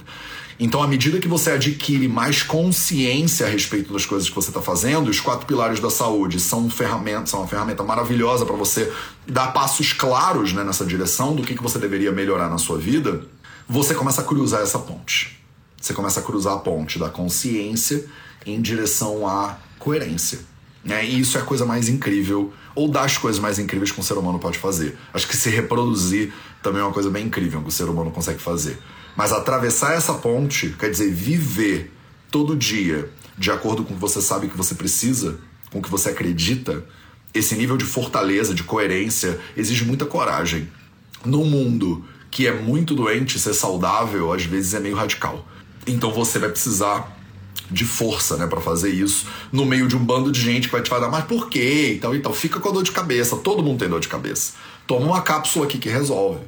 Então, 0.59 0.81
à 0.81 0.87
medida 0.87 1.19
que 1.19 1.27
você 1.27 1.51
adquire 1.51 2.07
mais 2.07 2.41
consciência 2.41 3.45
a 3.45 3.49
respeito 3.49 3.93
das 3.93 4.05
coisas 4.07 4.27
que 4.27 4.33
você 4.33 4.49
está 4.49 4.61
fazendo, 4.61 5.07
os 5.07 5.19
quatro 5.19 5.45
pilares 5.45 5.79
da 5.79 5.89
saúde 5.89 6.39
são, 6.39 6.67
ferramentas, 6.67 7.29
são 7.29 7.41
uma 7.41 7.47
ferramenta 7.47 7.83
maravilhosa 7.83 8.43
para 8.43 8.55
você 8.55 8.91
dar 9.27 9.53
passos 9.53 9.93
claros 9.93 10.53
né, 10.53 10.63
nessa 10.63 10.83
direção 10.83 11.35
do 11.35 11.43
que, 11.43 11.53
que 11.53 11.61
você 11.61 11.77
deveria 11.77 12.11
melhorar 12.11 12.49
na 12.49 12.57
sua 12.57 12.77
vida, 12.79 13.21
você 13.69 13.93
começa 13.93 14.21
a 14.21 14.23
cruzar 14.23 14.61
essa 14.61 14.79
ponte. 14.79 15.39
Você 15.79 15.93
começa 15.93 16.19
a 16.21 16.23
cruzar 16.23 16.53
a 16.53 16.57
ponte 16.57 16.97
da 16.97 17.09
consciência 17.09 18.05
em 18.43 18.59
direção 18.59 19.27
à 19.27 19.57
coerência. 19.77 20.39
Né? 20.83 21.05
E 21.05 21.19
isso 21.19 21.37
é 21.37 21.41
a 21.41 21.43
coisa 21.43 21.65
mais 21.65 21.87
incrível, 21.87 22.51
ou 22.73 22.87
das 22.87 23.17
coisas 23.17 23.39
mais 23.39 23.59
incríveis 23.59 23.91
que 23.91 23.99
um 23.99 24.03
ser 24.03 24.17
humano 24.17 24.39
pode 24.39 24.57
fazer. 24.57 24.97
Acho 25.13 25.27
que 25.27 25.37
se 25.37 25.49
reproduzir 25.49 26.33
também 26.63 26.81
é 26.81 26.83
uma 26.83 26.93
coisa 26.93 27.11
bem 27.11 27.25
incrível 27.25 27.61
que 27.61 27.69
o 27.69 27.71
ser 27.71 27.83
humano 27.83 28.09
consegue 28.09 28.39
fazer. 28.39 28.79
Mas 29.17 29.33
atravessar 29.33 29.95
essa 29.95 30.13
ponte 30.13 30.69
quer 30.79 30.91
dizer 30.91 31.11
viver 31.11 31.91
todo 32.29 32.55
dia 32.55 33.09
de 33.35 33.49
acordo 33.49 33.83
com 33.83 33.93
o 33.93 33.95
que 33.95 34.01
você 34.01 34.21
sabe 34.21 34.47
que 34.47 34.55
você 34.55 34.75
precisa, 34.75 35.39
com 35.71 35.79
o 35.79 35.81
que 35.81 35.89
você 35.89 36.09
acredita. 36.09 36.85
Esse 37.33 37.55
nível 37.55 37.77
de 37.77 37.83
fortaleza, 37.83 38.53
de 38.53 38.63
coerência, 38.63 39.39
exige 39.55 39.83
muita 39.85 40.05
coragem. 40.05 40.69
No 41.25 41.43
mundo 41.43 42.05
que 42.29 42.45
é 42.45 42.53
muito 42.53 42.93
doente, 42.93 43.39
ser 43.39 43.55
saudável 43.55 44.31
às 44.31 44.43
vezes 44.43 44.75
é 44.75 44.79
meio 44.79 44.95
radical. 44.95 45.47
Então 45.87 46.13
você 46.13 46.37
vai 46.37 46.49
precisar 46.49 47.17
de 47.71 47.85
força, 47.85 48.37
né, 48.37 48.45
para 48.45 48.61
fazer 48.61 48.89
isso, 48.89 49.25
no 49.51 49.65
meio 49.65 49.87
de 49.87 49.97
um 49.97 50.05
bando 50.05 50.31
de 50.31 50.39
gente 50.39 50.67
que 50.67 50.71
vai 50.71 50.81
te 50.81 50.89
falar, 50.89 51.09
mas 51.09 51.25
por 51.25 51.49
quê? 51.49 51.93
E 51.95 51.99
tal 51.99 52.15
e 52.15 52.19
tal. 52.19 52.33
Fica 52.33 52.59
com 52.59 52.69
a 52.69 52.71
dor 52.71 52.83
de 52.83 52.91
cabeça, 52.91 53.35
todo 53.37 53.63
mundo 53.63 53.79
tem 53.79 53.89
dor 53.89 53.99
de 53.99 54.07
cabeça. 54.07 54.53
Toma 54.85 55.05
uma 55.05 55.21
cápsula 55.21 55.65
aqui 55.65 55.77
que 55.79 55.89
resolve. 55.89 56.39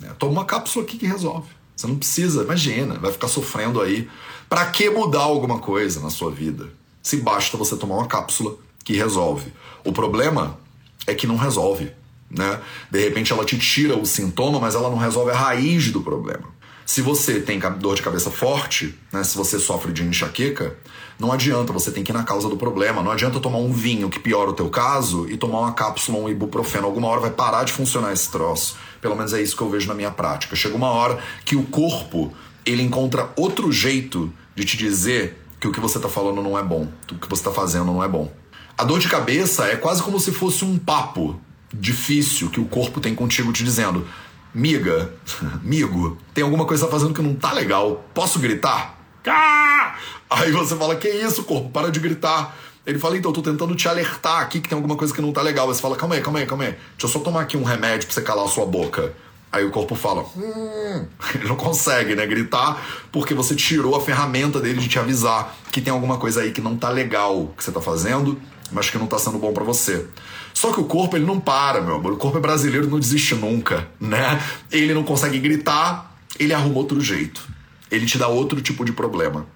Né? 0.00 0.10
Toma 0.18 0.32
uma 0.32 0.44
cápsula 0.44 0.84
aqui 0.84 0.98
que 0.98 1.06
resolve. 1.06 1.55
Você 1.76 1.86
não 1.86 1.96
precisa, 1.96 2.42
imagina, 2.42 2.94
vai 2.98 3.12
ficar 3.12 3.28
sofrendo 3.28 3.82
aí. 3.82 4.08
Para 4.48 4.64
que 4.66 4.88
mudar 4.88 5.20
alguma 5.20 5.58
coisa 5.58 6.00
na 6.00 6.08
sua 6.08 6.30
vida? 6.30 6.70
Se 7.02 7.18
basta 7.18 7.56
você 7.56 7.76
tomar 7.76 7.96
uma 7.96 8.06
cápsula 8.06 8.56
que 8.82 8.94
resolve. 8.94 9.52
O 9.84 9.92
problema 9.92 10.58
é 11.06 11.14
que 11.14 11.26
não 11.26 11.36
resolve, 11.36 11.92
né? 12.30 12.60
De 12.90 13.00
repente 13.02 13.32
ela 13.32 13.44
te 13.44 13.58
tira 13.58 13.96
o 13.96 14.06
sintoma, 14.06 14.58
mas 14.58 14.74
ela 14.74 14.88
não 14.88 14.96
resolve 14.96 15.32
a 15.32 15.36
raiz 15.36 15.92
do 15.92 16.00
problema. 16.00 16.56
Se 16.86 17.02
você 17.02 17.40
tem 17.40 17.58
dor 17.58 17.96
de 17.96 18.02
cabeça 18.02 18.30
forte, 18.30 18.96
né, 19.12 19.24
se 19.24 19.36
você 19.36 19.58
sofre 19.58 19.92
de 19.92 20.04
enxaqueca, 20.04 20.76
não 21.18 21.32
adianta, 21.32 21.72
você 21.72 21.90
tem 21.90 22.04
que 22.04 22.12
ir 22.12 22.14
na 22.14 22.22
causa 22.22 22.48
do 22.48 22.56
problema. 22.56 23.02
Não 23.02 23.10
adianta 23.10 23.40
tomar 23.40 23.58
um 23.58 23.72
vinho 23.72 24.08
que 24.08 24.20
piora 24.20 24.50
o 24.50 24.52
teu 24.52 24.70
caso 24.70 25.28
e 25.28 25.36
tomar 25.36 25.60
uma 25.60 25.72
cápsula, 25.72 26.18
um 26.18 26.28
ibuprofeno. 26.28 26.86
Alguma 26.86 27.08
hora 27.08 27.20
vai 27.20 27.30
parar 27.30 27.64
de 27.64 27.72
funcionar 27.72 28.12
esse 28.12 28.30
troço. 28.30 28.76
Pelo 29.06 29.14
menos 29.14 29.32
é 29.32 29.40
isso 29.40 29.56
que 29.56 29.62
eu 29.62 29.70
vejo 29.70 29.86
na 29.86 29.94
minha 29.94 30.10
prática. 30.10 30.56
Chega 30.56 30.74
uma 30.74 30.90
hora 30.90 31.20
que 31.44 31.54
o 31.54 31.62
corpo 31.62 32.34
ele 32.64 32.82
encontra 32.82 33.30
outro 33.36 33.70
jeito 33.70 34.32
de 34.52 34.64
te 34.64 34.76
dizer 34.76 35.40
que 35.60 35.68
o 35.68 35.72
que 35.72 35.78
você 35.78 35.98
está 35.98 36.08
falando 36.08 36.42
não 36.42 36.58
é 36.58 36.62
bom, 36.64 36.88
que 37.06 37.14
o 37.14 37.18
que 37.18 37.28
você 37.28 37.40
está 37.40 37.52
fazendo 37.52 37.84
não 37.84 38.02
é 38.02 38.08
bom. 38.08 38.32
A 38.76 38.82
dor 38.82 38.98
de 38.98 39.08
cabeça 39.08 39.64
é 39.66 39.76
quase 39.76 40.02
como 40.02 40.18
se 40.18 40.32
fosse 40.32 40.64
um 40.64 40.76
papo 40.76 41.40
difícil 41.72 42.50
que 42.50 42.58
o 42.58 42.64
corpo 42.64 43.00
tem 43.00 43.14
contigo 43.14 43.52
te 43.52 43.62
dizendo: 43.62 44.04
Miga, 44.52 45.14
migo, 45.62 46.18
tem 46.34 46.42
alguma 46.42 46.64
coisa 46.64 46.88
fazendo 46.88 47.14
que 47.14 47.22
não 47.22 47.36
tá 47.36 47.52
legal. 47.52 48.04
Posso 48.12 48.40
gritar? 48.40 48.98
Ah! 49.24 49.94
Aí 50.28 50.50
você 50.50 50.74
fala, 50.74 50.96
que 50.96 51.08
isso, 51.08 51.44
corpo? 51.44 51.70
Para 51.70 51.92
de 51.92 52.00
gritar. 52.00 52.56
Ele 52.86 52.98
fala, 52.98 53.16
então, 53.16 53.30
eu 53.30 53.34
tô 53.34 53.42
tentando 53.42 53.74
te 53.74 53.88
alertar 53.88 54.40
aqui 54.40 54.60
que 54.60 54.68
tem 54.68 54.76
alguma 54.76 54.96
coisa 54.96 55.12
que 55.12 55.20
não 55.20 55.32
tá 55.32 55.42
legal. 55.42 55.66
Você 55.66 55.80
fala, 55.80 55.96
calma 55.96 56.14
aí, 56.14 56.20
calma 56.20 56.38
aí, 56.38 56.46
calma 56.46 56.64
aí. 56.64 56.70
Deixa 56.70 57.04
eu 57.04 57.08
só 57.08 57.18
tomar 57.18 57.40
aqui 57.40 57.56
um 57.56 57.64
remédio 57.64 58.06
pra 58.06 58.14
você 58.14 58.22
calar 58.22 58.44
a 58.44 58.48
sua 58.48 58.64
boca. 58.64 59.12
Aí 59.50 59.64
o 59.64 59.70
corpo 59.70 59.94
fala, 59.94 60.24
hum. 60.36 61.06
Ele 61.34 61.48
não 61.48 61.56
consegue, 61.56 62.14
né, 62.14 62.26
gritar, 62.26 63.08
porque 63.10 63.34
você 63.34 63.56
tirou 63.56 63.96
a 63.96 64.00
ferramenta 64.00 64.60
dele 64.60 64.80
de 64.80 64.88
te 64.88 64.98
avisar 64.98 65.56
que 65.72 65.80
tem 65.80 65.92
alguma 65.92 66.18
coisa 66.18 66.42
aí 66.42 66.52
que 66.52 66.60
não 66.60 66.76
tá 66.76 66.88
legal 66.88 67.52
que 67.56 67.64
você 67.64 67.72
tá 67.72 67.80
fazendo, 67.80 68.40
mas 68.70 68.88
que 68.88 68.98
não 68.98 69.06
tá 69.06 69.18
sendo 69.18 69.38
bom 69.38 69.52
para 69.52 69.64
você. 69.64 70.06
Só 70.54 70.72
que 70.72 70.80
o 70.80 70.84
corpo, 70.84 71.16
ele 71.16 71.26
não 71.26 71.40
para, 71.40 71.80
meu 71.80 71.96
amor. 71.96 72.12
O 72.12 72.16
corpo 72.16 72.38
é 72.38 72.40
brasileiro, 72.40 72.88
não 72.88 73.00
desiste 73.00 73.34
nunca, 73.34 73.88
né? 74.00 74.40
Ele 74.70 74.94
não 74.94 75.02
consegue 75.02 75.38
gritar, 75.38 76.16
ele 76.38 76.54
arruma 76.54 76.78
outro 76.78 77.00
jeito. 77.00 77.42
ele 77.90 78.06
te 78.06 78.16
dá 78.16 78.28
outro 78.28 78.60
tipo 78.60 78.84
de 78.84 78.92
problema. 78.92 79.46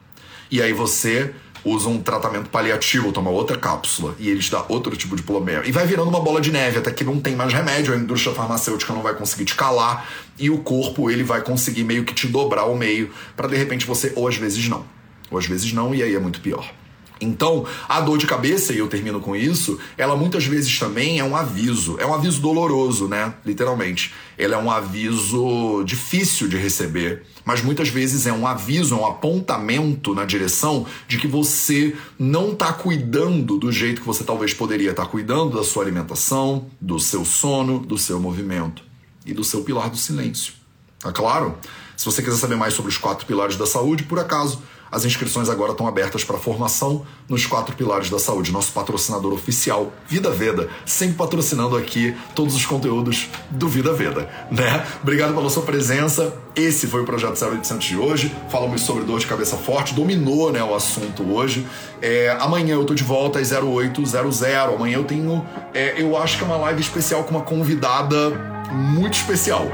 E 0.51 0.61
aí 0.61 0.73
você 0.73 1.33
usa 1.65 1.89
um 1.89 2.03
tratamento 2.03 2.49
paliativo, 2.51 3.13
toma 3.13 3.31
outra 3.31 3.57
cápsula 3.57 4.15
e 4.19 4.29
ele 4.29 4.41
te 4.41 4.51
dá 4.51 4.65
outro 4.69 4.97
tipo 4.97 5.17
de 5.17 5.23
problema. 5.23 5.65
E 5.67 5.73
vai 5.73 5.87
virando 5.87 6.09
uma 6.09 6.21
bola 6.21 6.41
de 6.41 6.51
neve, 6.51 6.79
até 6.79 6.91
que 6.91 7.05
não 7.05 7.21
tem 7.21 7.37
mais 7.37 7.53
remédio, 7.53 7.95
a 7.95 7.97
indústria 7.97 8.35
farmacêutica 8.35 8.93
não 8.93 9.03
vai 9.03 9.15
conseguir 9.15 9.45
te 9.45 9.55
calar 9.55 10.09
e 10.39 10.51
o 10.51 10.59
corpo 10.59 11.11
ele 11.11 11.23
vai 11.23 11.43
conseguir 11.43 11.85
meio 11.85 12.05
que 12.05 12.15
te 12.15 12.27
dobrar 12.27 12.63
ao 12.63 12.77
meio 12.77 13.11
para 13.37 13.49
de 13.49 13.57
repente 13.57 13.87
você 13.87 14.13
ou 14.17 14.27
às 14.27 14.37
vezes 14.37 14.69
não. 14.69 14.85
Ou 15.31 15.39
às 15.39 15.47
vezes 15.47 15.73
não 15.73 15.95
e 15.95 16.03
aí 16.03 16.15
é 16.15 16.19
muito 16.19 16.41
pior. 16.41 16.80
Então, 17.21 17.67
a 17.89 18.01
dor 18.01 18.17
de 18.17 18.27
cabeça, 18.27 18.73
e 18.73 18.79
eu 18.79 18.89
termino 18.89 19.21
com 19.21 19.37
isso, 19.37 19.79
ela 19.99 20.17
muitas 20.17 20.47
vezes 20.47 20.79
também 20.79 21.19
é 21.19 21.25
um 21.25 21.37
aviso. 21.37 21.97
É 21.99 22.07
um 22.07 22.15
aviso 22.15 22.41
doloroso, 22.41 23.07
né? 23.07 23.35
Literalmente. 23.45 24.15
Ela 24.39 24.55
é 24.55 24.59
um 24.59 24.71
aviso 24.71 25.83
difícil 25.85 26.49
de 26.49 26.57
receber, 26.57 27.23
mas 27.45 27.61
muitas 27.61 27.89
vezes 27.89 28.27
é 28.27 28.33
um 28.33 28.47
aviso, 28.47 28.95
é 28.95 28.99
um 28.99 29.07
apontamento 29.07 30.15
na 30.15 30.25
direção 30.25 30.87
de 31.07 31.19
que 31.19 31.27
você 31.27 31.95
não 32.19 32.53
está 32.53 32.73
cuidando 32.73 33.59
do 33.59 33.71
jeito 33.71 34.01
que 34.01 34.07
você 34.07 34.25
talvez 34.25 34.55
poderia 34.55 34.91
estar 34.91 35.05
tá 35.05 35.09
cuidando 35.09 35.59
da 35.59 35.65
sua 35.65 35.83
alimentação, 35.83 36.67
do 36.81 36.99
seu 36.99 37.25
sono, 37.25 37.79
do 37.79 37.99
seu 37.99 38.19
movimento 38.19 38.83
e 39.27 39.35
do 39.35 39.45
seu 39.45 39.63
pilar 39.63 39.91
do 39.91 39.97
silêncio. 39.99 40.55
Tá 40.99 41.13
claro? 41.13 41.59
Se 41.97 42.07
você 42.07 42.23
quiser 42.23 42.37
saber 42.39 42.57
mais 42.57 42.73
sobre 42.73 42.91
os 42.91 42.97
quatro 42.97 43.27
pilares 43.27 43.57
da 43.57 43.67
saúde, 43.67 44.05
por 44.05 44.19
acaso, 44.19 44.63
as 44.91 45.05
inscrições 45.05 45.49
agora 45.49 45.73
estão 45.73 45.87
abertas 45.87 46.25
para 46.25 46.37
formação 46.37 47.05
nos 47.29 47.47
quatro 47.47 47.75
pilares 47.77 48.11
da 48.11 48.19
saúde. 48.19 48.51
Nosso 48.51 48.73
patrocinador 48.73 49.33
oficial, 49.33 49.93
Vida 50.09 50.31
Veda, 50.31 50.69
sempre 50.85 51.17
patrocinando 51.17 51.77
aqui 51.77 52.17
todos 52.35 52.57
os 52.57 52.67
conteúdos 52.67 53.29
do 53.51 53.69
Vida 53.69 53.93
Veda, 53.93 54.29
né? 54.51 54.85
Obrigado 55.03 55.35
pela 55.35 55.49
sua 55.49 55.63
presença. 55.63 56.35
Esse 56.57 56.89
foi 56.89 57.03
o 57.03 57.05
projeto 57.05 57.41
0800 57.43 57.87
de 57.87 57.97
hoje. 57.97 58.35
Falamos 58.49 58.81
sobre 58.81 59.05
dor 59.05 59.21
de 59.21 59.27
cabeça 59.27 59.57
forte, 59.57 59.95
dominou, 59.95 60.51
né, 60.51 60.63
o 60.63 60.75
assunto 60.75 61.23
hoje. 61.23 61.65
É, 62.03 62.37
amanhã 62.41 62.75
eu 62.75 62.85
tô 62.85 62.95
de 62.95 63.05
volta 63.05 63.39
às 63.39 63.53
0800. 63.53 64.43
Amanhã 64.75 64.97
eu 64.97 65.05
tenho, 65.05 65.47
é, 65.73 66.01
eu 66.01 66.17
acho 66.17 66.37
que 66.37 66.43
é 66.43 66.47
uma 66.47 66.57
live 66.57 66.81
especial 66.81 67.23
com 67.25 67.31
uma 67.31 67.43
convidada 67.43 68.31
muito 68.73 69.15
especial. 69.15 69.67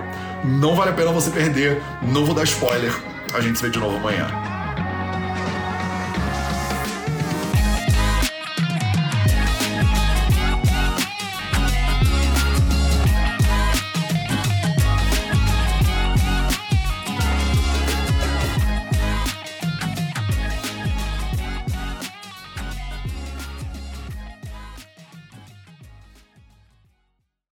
Não 0.45 0.75
vale 0.75 0.91
a 0.91 0.95
pena 0.95 1.11
você 1.11 1.31
perder. 1.31 1.83
Não 2.03 2.25
vou 2.25 2.35
dar 2.35 2.45
spoiler. 2.45 2.93
A 3.35 3.41
gente 3.41 3.59
se 3.59 3.65
vê 3.65 3.71
de 3.71 3.79
novo 3.79 3.97
amanhã. 3.97 4.56